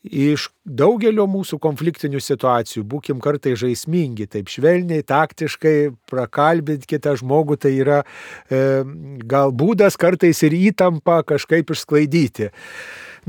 iš 0.01 0.49
daugelio 0.65 1.27
mūsų 1.29 1.59
konfliktinių 1.61 2.19
situacijų. 2.19 2.83
Būkim 2.89 3.19
kartai 3.21 3.53
žaismingi, 3.53 4.25
taip 4.25 4.49
švelniai, 4.49 5.03
taktiškai, 5.05 5.93
prakalbinti 6.09 6.89
kitą 6.89 7.13
žmogų, 7.19 7.59
tai 7.61 7.75
yra 7.77 8.01
e, 8.49 8.81
gal 9.29 9.53
būdas 9.53 9.97
kartais 10.01 10.41
ir 10.41 10.53
įtampa 10.57 11.21
kažkaip 11.23 11.69
išsklaidyti. 11.69 12.49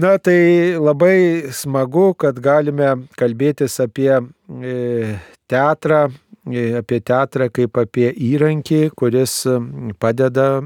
Na 0.01 0.17
tai 0.17 0.73
labai 0.81 1.53
smagu, 1.53 2.15
kad 2.17 2.41
galime 2.41 3.05
kalbėtis 3.21 3.77
apie 3.85 4.15
e, 4.17 5.19
teatrą 5.53 6.07
apie 6.43 6.99
teatrą 6.99 7.47
kaip 7.55 7.77
apie 7.79 8.09
įrankį, 8.11 8.91
kuris 8.99 9.45
padeda 10.03 10.65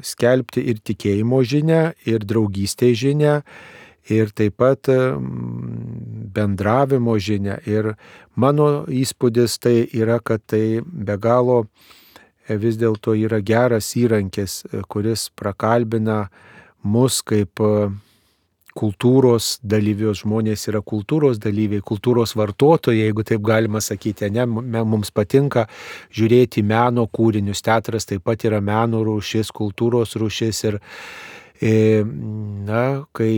skelbti 0.00 0.64
ir 0.72 0.80
tikėjimo 0.80 1.42
žinę, 1.44 1.82
ir 2.08 2.24
draugystės 2.24 2.96
žinę, 3.02 3.42
ir 4.10 4.32
taip 4.34 4.56
pat 4.58 4.88
bendravimo 6.34 7.16
žinę. 7.18 7.58
Ir 7.66 7.94
mano 8.34 8.84
įspūdis 8.88 9.58
tai 9.62 9.76
yra, 9.92 10.18
kad 10.20 10.42
tai 10.46 10.80
be 10.82 11.16
galo 11.20 11.66
vis 12.48 12.78
dėlto 12.80 13.14
yra 13.14 13.40
geras 13.40 13.92
įrankis, 13.96 14.64
kuris 14.90 15.28
prakalbina 15.38 16.24
mus 16.82 17.22
kaip 17.22 17.60
kultūros 18.72 19.58
dalyvius, 19.62 20.22
žmonės 20.22 20.64
yra 20.70 20.80
kultūros 20.84 21.40
dalyviai, 21.42 21.82
kultūros 21.84 22.34
vartotojai, 22.38 23.04
jeigu 23.04 23.24
taip 23.28 23.42
galima 23.44 23.82
sakyti, 23.84 24.30
ne, 24.32 24.46
mums 24.46 25.12
patinka 25.14 25.66
žiūrėti 26.16 26.64
meno 26.64 27.04
kūrinius, 27.12 27.62
teatras 27.64 28.08
taip 28.08 28.24
pat 28.24 28.46
yra 28.48 28.62
meno 28.64 29.02
rūšis, 29.04 29.52
kultūros 29.54 30.16
rūšis 30.20 30.64
ir 30.70 30.80
na, 31.62 32.82
kai 33.14 33.34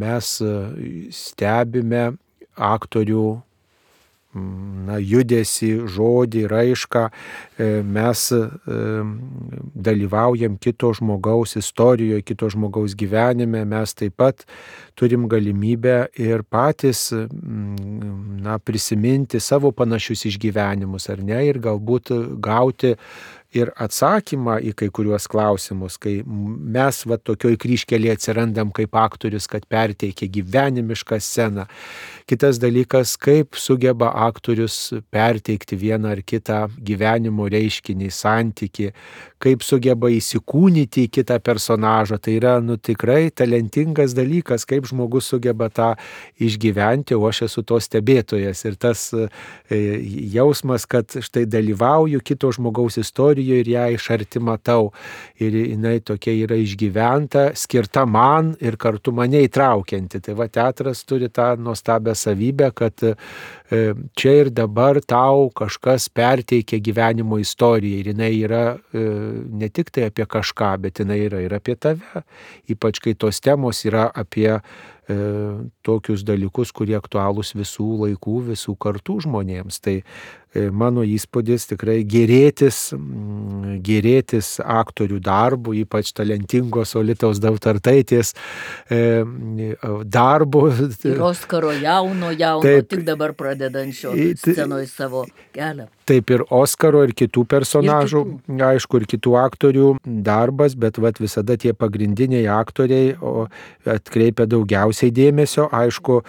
mes 0.00 0.32
stebime 1.12 2.04
aktorių 2.56 3.28
na, 4.86 4.98
judesi, 5.02 5.72
žodį, 5.90 6.44
raišką, 6.50 7.02
e, 7.58 7.68
mes 7.82 8.22
e, 8.30 8.42
dalyvaujam 9.74 10.54
kito 10.62 10.92
žmogaus 10.94 11.56
istorijoje, 11.58 12.22
kito 12.22 12.50
žmogaus 12.52 12.94
gyvenime, 12.98 13.64
mes 13.66 13.94
taip 13.98 14.14
pat 14.20 14.46
turim 14.94 15.26
galimybę 15.30 16.12
ir 16.20 16.44
patys 16.46 17.08
na, 17.10 18.58
prisiminti 18.62 19.40
savo 19.42 19.72
panašius 19.74 20.28
išgyvenimus, 20.30 21.10
ar 21.10 21.24
ne, 21.26 21.42
ir 21.50 21.58
galbūt 21.62 22.14
gauti 22.38 22.94
ir 23.56 23.72
atsakymą 23.80 24.58
į 24.70 24.74
kai 24.78 24.88
kuriuos 24.94 25.26
klausimus, 25.30 25.98
kai 26.00 26.20
mes 26.26 27.02
va 27.10 27.18
tokioj 27.18 27.58
kryškelėje 27.60 28.16
atsirandam 28.18 28.70
kaip 28.74 28.94
aktorius, 28.98 29.48
kad 29.50 29.66
perteikia 29.70 30.30
gyvenimišką 30.30 31.18
sceną. 31.22 31.66
Kitas 32.30 32.60
dalykas, 32.62 33.16
kaip 33.18 33.56
sugeba 33.58 34.12
aktorius 34.28 34.92
perteikti 35.10 35.74
vieną 35.74 36.12
ar 36.12 36.20
kitą 36.22 36.60
gyvenimo 36.78 37.48
reiškinį, 37.50 38.06
santyki, 38.14 38.92
kaip 39.42 39.64
sugeba 39.66 40.06
įsikūnyti 40.14 41.08
į 41.08 41.10
kitą 41.16 41.40
personažą. 41.42 42.20
Tai 42.22 42.34
yra, 42.36 42.52
nu, 42.62 42.76
tikrai 42.78 43.32
talentingas 43.34 44.14
dalykas, 44.14 44.62
kaip 44.68 44.86
žmogus 44.86 45.30
sugeba 45.32 45.66
tą 45.74 45.88
išgyventi, 46.38 47.16
o 47.18 47.24
aš 47.26 47.48
esu 47.48 47.64
to 47.66 47.80
stebėtojas. 47.82 48.62
Ir 48.68 48.78
tas 48.78 49.02
e, 49.10 49.26
jausmas, 50.36 50.86
kad 50.86 51.10
štai 51.10 51.46
dalyvauju 51.50 52.22
kito 52.22 52.52
žmogaus 52.54 53.00
istorijoje, 53.02 53.64
ir 53.64 53.72
ją 53.74 53.88
iš 53.96 54.10
arti 54.14 54.44
matau. 54.44 54.92
Ir 55.42 55.56
jinai 55.64 55.96
tokia 56.04 56.36
yra 56.44 56.60
išgyventa, 56.62 57.48
skirta 57.58 58.06
man 58.06 58.54
ir 58.62 58.78
kartu 58.78 59.10
mane 59.18 59.42
įtraukianti. 59.48 60.22
Tai 60.22 60.38
va 60.38 60.46
teatras 60.52 61.02
turi 61.08 61.32
tą 61.32 61.56
nuostabią 61.58 62.19
savybę, 62.20 62.72
kad 62.72 63.00
čia 64.18 64.32
ir 64.42 64.50
dabar 64.50 64.98
tau 65.06 65.50
kažkas 65.54 66.08
perteikia 66.10 66.80
gyvenimo 66.82 67.38
istoriją 67.38 68.00
ir 68.00 68.10
jinai 68.10 68.32
yra 68.42 68.64
e, 68.74 69.04
ne 69.62 69.68
tik 69.70 69.92
tai 69.94 70.08
apie 70.10 70.26
kažką, 70.26 70.72
bet 70.86 70.98
jinai 71.02 71.20
yra 71.28 71.42
ir 71.44 71.54
apie 71.54 71.76
tave. 71.78 72.24
Ypač 72.70 72.98
kai 73.04 73.14
tos 73.14 73.38
temos 73.40 73.84
yra 73.86 74.08
apie 74.10 74.50
e, 74.56 74.60
tokius 75.86 76.26
dalykus, 76.26 76.74
kurie 76.74 76.98
aktualūs 76.98 77.54
visų 77.54 77.88
laikų, 78.04 78.36
visų 78.50 78.74
kartų 78.82 79.20
žmonėms. 79.28 79.78
Tai 79.84 80.00
E, 80.50 80.64
mano 80.74 81.04
įspūdis 81.06 81.68
tikrai 81.70 82.00
gerėtis, 82.10 82.88
mm, 82.96 83.76
gerėtis 83.86 84.56
aktorių 84.58 85.20
darbu, 85.22 85.76
ypač 85.84 86.10
talentingos 86.10 86.96
Olitos 86.98 87.38
Dautartaitės 87.38 88.32
e, 88.90 89.22
darbu. 90.10 90.64
Ir 91.06 91.22
Oskaro 91.22 91.70
jauno, 91.70 92.32
jauno, 92.34 92.66
taip, 92.66 92.88
tik 92.90 93.06
dabar 93.06 93.36
pradedančio 93.60 94.12
scenoje 94.36 94.86
savo 94.86 95.26
kelią. 95.52 95.86
Taip 96.08 96.30
ir 96.34 96.42
Oskaro, 96.50 97.04
ir 97.06 97.12
kitų 97.14 97.44
personažų, 97.46 98.20
ir 98.24 98.32
kitų. 98.40 98.64
aišku, 98.66 98.98
ir 98.98 99.06
kitų 99.12 99.34
aktorių 99.38 99.88
darbas, 100.26 100.74
bet 100.74 100.98
vat, 100.98 101.20
visada 101.22 101.56
tie 101.60 101.72
pagrindiniai 101.76 102.48
aktoriai 102.50 103.12
atkreipia 103.86 104.46
daugiausiai 104.50 105.12
dėmesio, 105.14 105.68
aišku, 105.70 106.20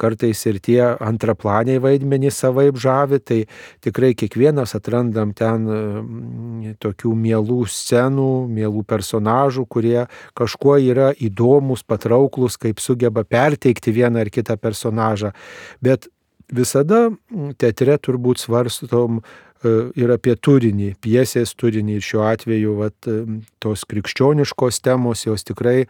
kartais 0.00 0.44
ir 0.50 0.60
tie 0.60 0.80
antraplaniai 1.00 1.80
vaidmenys 1.80 2.42
savaip 2.44 2.76
žavi, 2.76 3.22
tai 3.24 3.40
tikrai 3.80 4.12
kiekvienas 4.18 4.76
atrandam 4.76 5.32
ten 5.32 5.64
mm, 5.64 6.76
tokių 6.82 7.14
mielų 7.16 7.62
scenų, 7.70 8.30
mielų 8.52 8.84
personažų, 8.84 9.66
kurie 9.70 10.06
kažkuo 10.36 10.76
yra 10.90 11.12
įdomus, 11.16 11.86
patrauklus, 11.86 12.60
kaip 12.60 12.82
sugeba 12.84 13.24
perteikti 13.24 13.94
vieną 13.96 14.26
ar 14.26 14.34
kitą 14.34 14.60
personažą. 14.60 15.32
Bet 15.80 16.10
visada 16.54 17.08
mm, 17.10 17.54
teatre 17.60 17.96
turbūt 18.02 18.42
svarstom 18.42 19.20
e, 19.20 19.72
ir 19.98 20.12
apie 20.14 20.34
turinį, 20.36 20.92
piesės 21.02 21.54
turinį. 21.58 21.98
Ir 21.98 22.06
šiuo 22.06 22.24
atveju 22.28 22.76
vat, 22.80 23.08
e, 23.10 23.40
tos 23.62 23.84
krikščioniškos 23.90 24.80
temos, 24.84 25.24
jos 25.26 25.46
tikrai, 25.46 25.86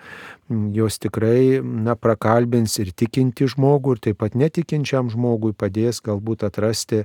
mm, 0.51 0.71
jos 0.77 1.01
tikrai 1.03 1.61
na, 1.61 1.97
prakalbins 1.99 2.79
ir 2.83 2.93
tikinti 2.93 3.49
žmogų, 3.51 3.97
ir 3.97 4.05
taip 4.09 4.21
pat 4.23 4.39
netikinčiam 4.39 5.11
žmogui 5.13 5.55
padės 5.57 6.03
galbūt 6.05 6.47
atrasti 6.49 7.05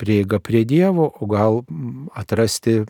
prieigą 0.00 0.42
prie 0.42 0.64
Dievo, 0.68 1.10
o 1.10 1.30
gal 1.30 1.62
mm, 1.64 2.08
atrasti 2.16 2.80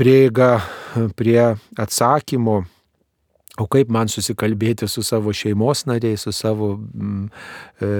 prieigą 0.00 0.52
prie 1.18 1.40
atsakymo 1.76 2.62
O 3.60 3.66
kaip 3.68 3.90
man 3.92 4.08
susikalbėti 4.08 4.88
su 4.88 5.02
savo 5.04 5.34
šeimos 5.36 5.84
nariais, 5.88 6.22
su 6.24 6.32
savo 6.32 6.72
mm, 6.78 7.26
e, 7.84 7.90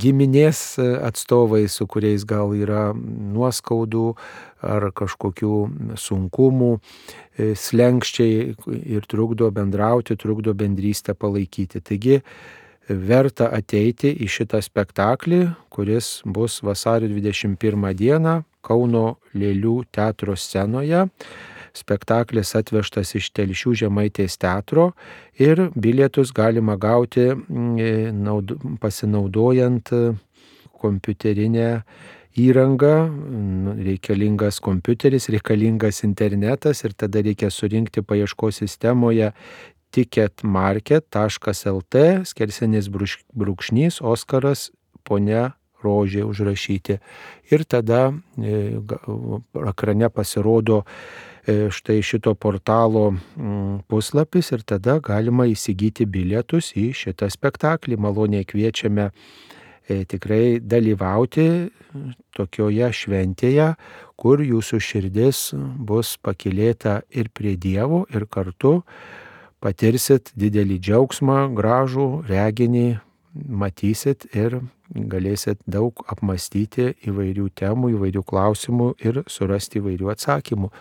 giminės 0.00 0.62
atstovais, 0.80 1.76
su 1.76 1.86
kuriais 1.90 2.24
gal 2.28 2.54
yra 2.56 2.90
nuoskaudų 2.96 4.06
ar 4.64 4.88
kažkokių 4.96 5.52
sunkumų, 6.00 6.72
e, 7.36 7.52
slengščiai 7.58 8.56
ir 8.96 9.08
trukdo 9.10 9.50
bendrauti, 9.52 10.16
trukdo 10.16 10.56
bendrystę 10.56 11.14
palaikyti. 11.18 11.82
Taigi 11.84 12.20
verta 12.88 13.50
ateiti 13.52 14.14
į 14.16 14.30
šitą 14.32 14.62
spektaklį, 14.64 15.44
kuris 15.72 16.22
bus 16.24 16.62
vasario 16.64 17.10
21 17.12 17.92
dieną 17.98 18.40
Kauno 18.62 19.16
Lėlių 19.34 19.82
teatro 19.92 20.36
scenoje 20.38 21.08
spektaklis 21.76 22.54
atvežtas 22.58 23.14
iš 23.18 23.30
Telšių 23.36 23.74
žemaitės 23.84 24.38
teatro 24.40 24.92
ir 25.40 25.68
bilietus 25.74 26.32
galima 26.34 26.76
gauti 26.80 27.30
mm, 27.32 28.78
pasinaudojant 28.82 29.92
kompiuterinę 30.82 31.70
įrangą, 32.38 33.10
reikalingas 33.84 34.60
kompiuteris, 34.64 35.28
reikalingas 35.32 36.02
internetas 36.06 36.84
ir 36.84 36.92
tada 36.96 37.22
reikia 37.24 37.50
surinkti 37.52 38.02
paieškos 38.02 38.56
sistemoje 38.62 39.32
ticketmarket.lt 39.92 41.94
skersenis 42.24 42.88
brūkšnys 42.88 44.00
Oskaras 44.00 44.70
ponia 45.04 45.52
rožė 45.82 46.24
užrašyti. 46.24 46.98
Ir 47.52 47.64
tada 47.68 48.12
e, 48.38 48.80
ekrane 49.66 50.08
pasirodo 50.14 50.84
E, 50.86 51.31
štai 51.46 52.02
šito 52.02 52.34
portalo 52.34 53.10
mm, 53.10 53.82
puslapis 53.90 54.52
ir 54.54 54.62
tada 54.62 54.98
galima 55.02 55.48
įsigyti 55.50 56.06
bilietus 56.06 56.72
į 56.78 56.92
šitą 56.94 57.26
spektaklį. 57.30 57.98
Maloniai 57.98 58.46
kviečiame 58.46 59.08
e, 59.10 60.04
tikrai 60.06 60.60
dalyvauti 60.62 61.48
tokioje 62.36 62.92
šventėje, 62.94 63.72
kur 64.16 64.42
jūsų 64.42 64.78
širdis 64.78 65.50
bus 65.58 66.14
pakilėta 66.22 67.00
ir 67.10 67.32
prie 67.34 67.56
Dievo 67.56 68.04
ir 68.14 68.28
kartu 68.30 68.80
patirsit 69.62 70.32
didelį 70.38 70.78
džiaugsmą, 70.78 71.50
gražų 71.58 72.06
reginį, 72.30 73.00
matysit 73.34 74.26
ir 74.34 74.60
galėsit 74.92 75.58
daug 75.66 76.02
apmastyti 76.06 76.92
įvairių 77.08 77.50
temų, 77.56 77.94
įvairių 77.96 78.22
klausimų 78.28 78.88
ir 79.02 79.22
surasti 79.26 79.80
įvairių 79.80 80.10
atsakymų. 80.12 80.72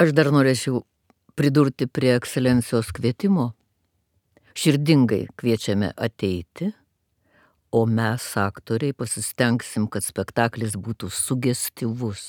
Aš 0.00 0.12
dar 0.16 0.30
norėčiau 0.32 0.84
pridurti 1.36 1.88
prie 1.88 2.14
ekscelencijos 2.16 2.92
kvietimo. 2.96 3.50
Širdingai 4.56 5.26
kviečiame 5.36 5.90
ateiti, 5.96 6.70
o 7.72 7.84
mes, 7.88 8.24
aktoriai, 8.36 8.92
pasistengsim, 8.96 9.86
kad 9.88 10.04
spektaklis 10.04 10.76
būtų 10.76 11.08
sugestivus, 11.12 12.24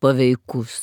paveikus 0.00 0.76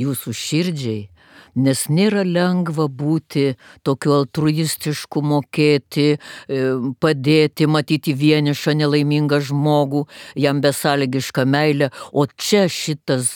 jūsų 0.00 0.34
širdžiai, 0.36 1.06
nes 1.54 1.84
nėra 1.88 2.24
lengva 2.26 2.86
būti 2.88 3.54
tokiu 3.86 4.16
altruistišku, 4.18 5.22
mokėti, 5.22 6.08
e, 6.16 6.60
padėti, 7.00 7.68
matyti 7.70 8.14
vienišą 8.14 8.76
nelaimingą 8.80 9.40
žmogų, 9.40 10.06
jam 10.36 10.60
besąlygišką 10.64 11.46
meilę, 11.46 11.90
o 12.12 12.26
čia 12.26 12.66
šitas, 12.68 13.30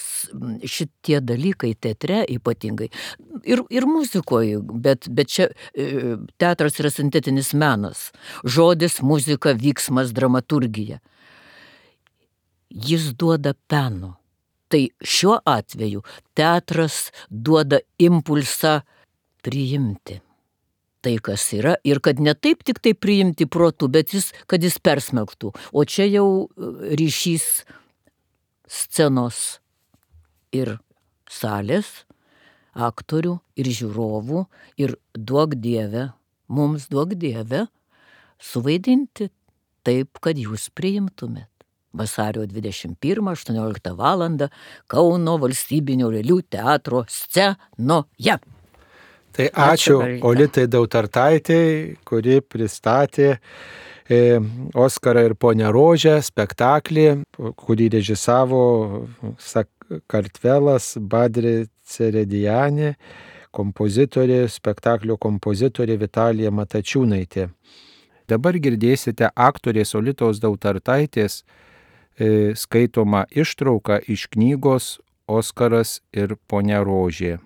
šitie 0.65 1.21
dalykai 1.23 1.75
teatre 1.79 2.25
ypatingai 2.29 2.91
ir, 3.45 3.63
ir 3.71 3.87
muzikoje, 3.87 4.61
bet, 4.63 5.09
bet 5.09 5.31
čia 5.33 5.49
e, 5.75 6.17
teatras 6.41 6.79
yra 6.81 6.91
sintetinis 6.93 7.53
menas, 7.55 8.09
žodis, 8.45 9.01
muzika, 9.03 9.55
vyksmas, 9.57 10.13
dramaturgija. 10.17 11.01
Jis 12.69 13.13
duoda 13.17 13.55
peno 13.69 14.17
Tai 14.69 14.83
šiuo 15.01 15.39
atveju 15.49 16.05
teatras 16.37 17.09
duoda 17.31 17.81
impulsą 17.99 18.81
priimti 19.43 20.21
tai, 21.09 21.17
kas 21.23 21.47
yra 21.57 21.77
ir 21.87 22.01
kad 22.05 22.21
ne 22.21 22.35
taip 22.35 22.65
tik 22.67 22.81
tai 22.83 22.95
priimti 22.95 23.47
protų, 23.47 23.89
bet 23.95 24.13
jis, 24.15 24.33
kad 24.51 24.63
jis 24.65 24.79
persmelktų. 24.83 25.53
O 25.73 25.85
čia 25.89 26.09
jau 26.09 26.29
e, 26.45 26.95
ryšys 26.99 27.47
scenos 28.69 29.59
ir 30.53 30.77
salės, 31.31 32.05
aktorių 32.79 33.39
ir 33.59 33.71
žiūrovų 33.79 34.45
ir 34.81 34.97
duok 35.15 35.57
Dievę, 35.59 36.11
mums 36.53 36.89
duok 36.93 37.15
Dievę 37.19 37.67
suvaidinti 38.39 39.31
taip, 39.87 40.21
kad 40.23 40.39
jūs 40.39 40.69
priimtumėt 40.77 41.51
vasario 41.93 42.45
21-18 42.47 43.95
val. 43.97 44.25
Kauno 44.87 45.39
valstybinio 45.41 46.11
lėlių 46.13 46.43
teatro 46.51 47.05
scenoje. 47.09 48.39
Tai 49.39 49.47
ačiū, 49.53 49.99
ačiū 50.01 50.25
Olitai 50.27 50.67
Dautartaitė, 50.67 51.61
kuri 52.09 52.41
pristatė 52.43 53.37
e, 54.11 54.41
Oskarą 54.75 55.29
ir 55.29 55.35
ponę 55.39 55.69
Rožę 55.71 56.17
spektaklį, 56.27 57.07
kurį 57.61 57.91
režisavo 57.99 58.63
Kartvelas 60.11 60.97
Badri 60.99 61.69
Ceredijanė, 61.87 62.97
kompozitorė, 63.55 64.43
spektaklio 64.51 65.17
kompozitorė 65.21 65.97
Vitalija 66.01 66.51
Matačiūnaitė. 66.53 67.49
Dabar 68.29 68.59
girdėsite 68.61 69.31
aktorės 69.33 69.95
Olitos 69.97 70.43
Dautartaitės 70.43 71.45
skaitoma 72.55 73.25
ištrauka 73.31 74.01
iš 74.07 74.27
knygos 74.35 74.99
Oskaras 75.29 76.01
ir 76.13 76.35
ponia 76.49 76.81
Rožė. 76.83 77.39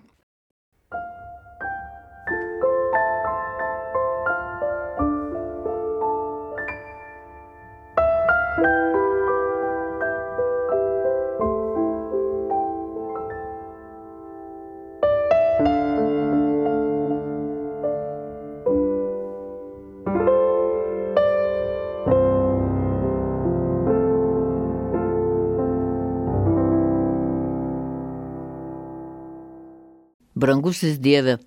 Brangusis 30.43 30.97
Dieve, 30.99 31.37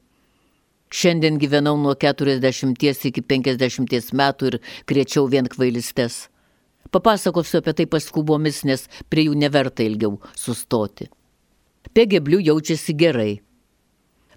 šiandien 0.89 1.37
gyvenau 1.37 1.77
nuo 1.77 1.93
40 2.01 3.11
iki 3.11 3.21
50 3.21 4.15
metų 4.17 4.49
ir 4.49 4.57
kriečiau 4.89 5.27
vien 5.29 5.49
kvailystes. 5.53 6.31
Papasakosiu 6.95 7.59
apie 7.61 7.75
tai 7.77 7.85
paskubomis, 7.93 8.63
nes 8.65 8.87
prie 9.13 9.27
jų 9.27 9.35
neverta 9.37 9.85
ilgiau 9.85 10.17
sustoti. 10.33 11.11
Pegeblių 11.93 12.41
jaučiasi 12.47 12.95
gerai. 12.97 13.33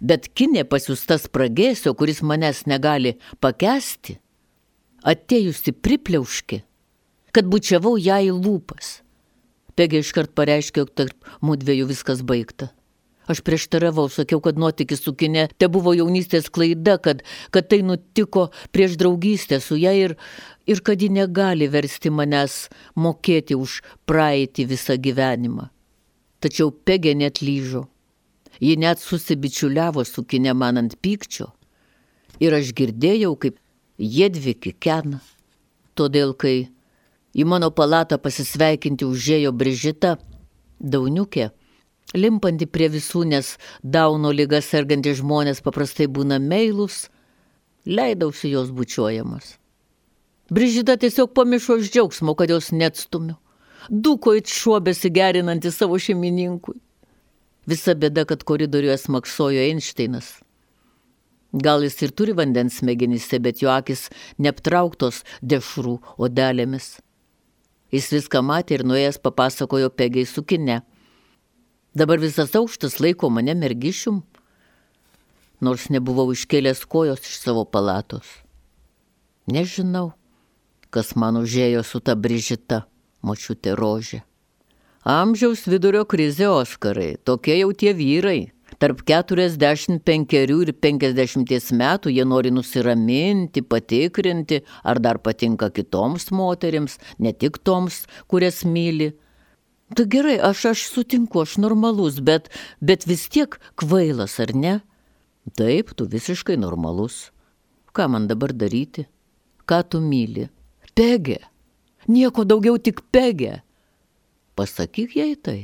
Bet 0.01 0.27
kinė 0.35 0.65
pasiustas 0.67 1.29
pragėsio, 1.31 1.93
kuris 1.95 2.19
manęs 2.19 2.65
negali 2.67 3.13
pakesti, 3.39 4.17
atėjusi 5.07 5.71
pripliauški, 5.75 6.59
kad 7.31 7.47
bučiavau 7.47 7.95
ją 7.95 8.19
į 8.27 8.35
lūpas. 8.35 8.97
Pegė 9.79 10.03
iškart 10.03 10.35
pareiškė, 10.35 10.83
jog 10.83 10.91
tarp 10.99 11.31
mūdviejų 11.39 11.87
viskas 11.93 12.25
baigta. 12.27 12.73
Aš 13.29 13.43
prieštaravau, 13.45 14.07
sakiau, 14.09 14.39
kad 14.41 14.57
nuotykis 14.57 15.03
su 15.05 15.13
kine 15.13 15.43
te 15.61 15.67
buvo 15.69 15.93
jaunystės 15.93 16.47
klaida, 16.49 16.95
kad, 16.97 17.21
kad 17.53 17.67
tai 17.69 17.83
nutiko 17.85 18.47
prieš 18.73 18.95
draugystę 18.97 19.59
su 19.61 19.77
ją 19.77 19.93
ir, 19.93 20.15
ir 20.65 20.81
kad 20.81 20.97
ji 21.01 21.11
negali 21.13 21.67
versti 21.69 22.09
manęs 22.09 22.63
mokėti 22.97 23.53
už 23.53 23.83
praeitį 24.09 24.65
visą 24.73 24.97
gyvenimą. 24.97 25.67
Tačiau 26.41 26.71
Pegė 26.73 27.13
net 27.13 27.43
lyžo. 27.45 27.85
Ji 28.59 28.75
net 28.81 28.99
susibičiuliavo 28.99 30.03
su 30.03 30.23
kine 30.25 30.55
man 30.57 30.81
ant 30.81 30.97
pykčio. 30.97 31.51
Ir 32.41 32.55
aš 32.57 32.73
girdėjau, 32.73 33.35
kaip 33.37 33.61
jiedvi 33.99 34.55
kikena. 34.57 35.21
Todėl, 35.93 36.33
kai 36.33 36.71
į 37.35 37.45
mano 37.45 37.69
palatą 37.69 38.17
pasisveikinti 38.17 39.05
užėjo 39.05 39.53
Brižita, 39.53 40.17
Dauniukė, 40.79 41.49
limpanti 42.15 42.65
prie 42.65 42.89
visų, 42.89 43.25
nes 43.29 43.55
dauno 43.83 44.31
lyga 44.33 44.61
sergantys 44.65 45.19
žmonės 45.21 45.61
paprastai 45.65 46.07
būna 46.07 46.39
meilus, 46.41 47.07
leidausi 47.85 48.53
jos 48.53 48.71
bučiuojamas. 48.75 49.57
Brižita 50.49 50.97
tiesiog 50.97 51.33
pamiršo 51.37 51.77
iš 51.77 51.91
džiaugsmo, 51.93 52.33
kad 52.35 52.49
jos 52.49 52.71
neatstumiu. 52.71 53.37
Duko 53.89 54.33
it 54.35 54.49
šuo 54.49 54.79
besigerinantį 54.81 55.71
savo 55.71 55.97
šeimininkui. 56.01 56.79
Visa 57.69 57.93
bėda, 57.93 58.25
kad 58.25 58.43
koridoriuje 58.43 58.97
smaksojo 58.97 59.61
Einšteinas. 59.61 60.39
Gal 61.53 61.83
jis 61.85 61.97
ir 62.05 62.13
turi 62.13 62.33
vandens 62.37 62.79
smegenyse, 62.81 63.39
bet 63.41 63.61
jo 63.61 63.69
akis 63.73 64.07
neaptrauktos 64.37 65.23
dešrų 65.41 65.95
odelėmis. 66.17 66.97
Jis 67.93 68.09
viską 68.13 68.41
matė 68.45 68.77
ir 68.77 68.85
nuėjęs 68.85 69.17
papasakojo 69.21 69.89
pegiai 69.89 70.27
su 70.29 70.43
kine. 70.45 70.81
Dabar 71.95 72.19
visas 72.21 72.53
aukštas 72.55 72.99
laiko 73.01 73.31
mane 73.33 73.55
mergišium, 73.57 74.21
nors 75.61 75.87
nebuvau 75.89 76.29
iškėlęs 76.35 76.83
kojos 76.85 77.23
iš 77.25 77.39
savo 77.41 77.63
palatos. 77.65 78.27
Nežinau, 79.49 80.11
kas 80.93 81.15
man 81.17 81.39
užėjo 81.41 81.81
su 81.81 81.99
ta 82.05 82.13
brižita, 82.13 82.83
močiutė 83.25 83.73
rožė. 83.73 84.21
Amžiaus 85.09 85.65
vidurio 85.65 86.03
krizė 86.05 86.51
Oskarai, 86.53 87.15
tokie 87.25 87.57
jau 87.57 87.71
tie 87.73 87.95
vyrai. 87.97 88.51
Tarp 88.79 89.01
45 89.09 90.35
ir 90.37 90.73
50 90.85 91.71
metų 91.79 92.13
jie 92.13 92.25
nori 92.27 92.51
nusiraminti, 92.53 93.63
patikrinti, 93.65 94.61
ar 94.85 95.01
dar 95.01 95.17
patinka 95.17 95.71
kitoms 95.73 96.29
moterims, 96.29 96.99
ne 97.17 97.33
tik 97.33 97.57
toms, 97.65 98.03
kurias 98.29 98.61
myli 98.63 99.09
Tu 99.95 100.05
gerai, 100.05 100.37
aš, 100.37 100.65
aš 100.73 100.85
sutinku, 100.93 101.41
aš 101.41 101.57
normalus, 101.57 102.19
bet, 102.21 102.49
bet 102.81 103.07
vis 103.09 103.25
tiek 103.31 103.57
kvailas, 103.79 104.37
ar 104.43 104.53
ne? 104.53 104.75
Taip, 105.57 105.95
tu 105.97 106.05
visiškai 106.05 106.59
normalus. 106.61 107.31
Ką 107.93 108.05
man 108.13 108.27
dabar 108.29 108.53
daryti? 108.53 109.07
Ką 109.65 109.81
tu 109.89 110.01
myli? 110.03 110.49
Pegė. 110.99 111.39
Nieko 112.11 112.43
daugiau 112.43 112.77
tik 112.77 113.01
pegė. 113.13 113.61
Pasakyk 114.59 115.15
jai 115.15 115.33
tai. 115.39 115.59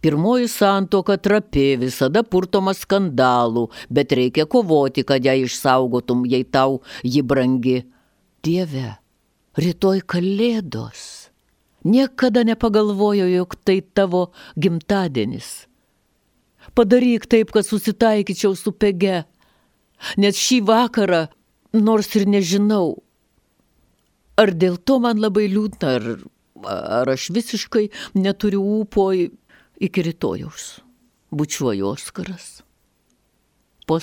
Pirmoji 0.00 0.48
santoka 0.48 1.16
trapi, 1.20 1.74
visada 1.80 2.22
purtoma 2.24 2.72
skandalų, 2.76 3.66
bet 3.92 4.12
reikia 4.16 4.46
kovoti, 4.48 5.04
kad 5.04 5.24
ją 5.24 5.34
išsaugotum, 5.42 6.24
jei 6.28 6.44
tau 6.44 6.80
ji 7.04 7.20
brangi. 7.24 7.82
Dieve, 8.44 8.96
rytoj 9.60 10.00
kalėdos. 10.08 11.29
Niekada 11.84 12.44
nepagalvojo, 12.44 13.26
jog 13.26 13.56
tai 13.64 13.80
tavo 13.80 14.30
gimtadienis. 14.56 15.66
Padaryk 16.76 17.24
taip, 17.26 17.52
kad 17.54 17.64
susitaikyčiau 17.64 18.52
su 18.56 18.72
pege, 18.76 19.24
nes 20.20 20.36
šį 20.36 20.60
vakarą, 20.68 21.22
nors 21.72 22.12
ir 22.18 22.28
nežinau, 22.28 23.00
ar 24.36 24.52
dėl 24.52 24.76
to 24.76 24.98
man 25.00 25.20
labai 25.20 25.48
liūdna, 25.48 25.94
ar, 25.96 26.08
ar 27.00 27.12
aš 27.16 27.30
visiškai 27.32 27.88
neturiu 28.14 28.60
ūpo 28.80 29.10
iki 29.80 30.04
rytojaus. 30.04 30.80
Bučiuoju 31.32 31.94
Oskaras. 31.94 32.60
Po 33.86 33.98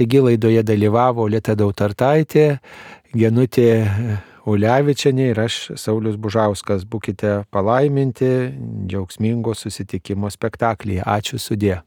Taigi 0.00 0.16
laidoje 0.24 0.62
dalyvavo 0.64 1.26
Lieta 1.28 1.52
Dautartaitė, 1.52 2.44
Genutė 3.12 3.66
Ulevičianė 4.48 5.26
ir 5.34 5.40
aš 5.42 5.58
Saulis 5.76 6.16
Bužauskas. 6.16 6.86
Būkite 6.88 7.42
palaiminti 7.52 8.30
džiaugsmingo 8.88 9.52
susitikimo 9.52 10.32
spektaklyje. 10.32 11.04
Ačiū 11.04 11.36
sudė. 11.36 11.82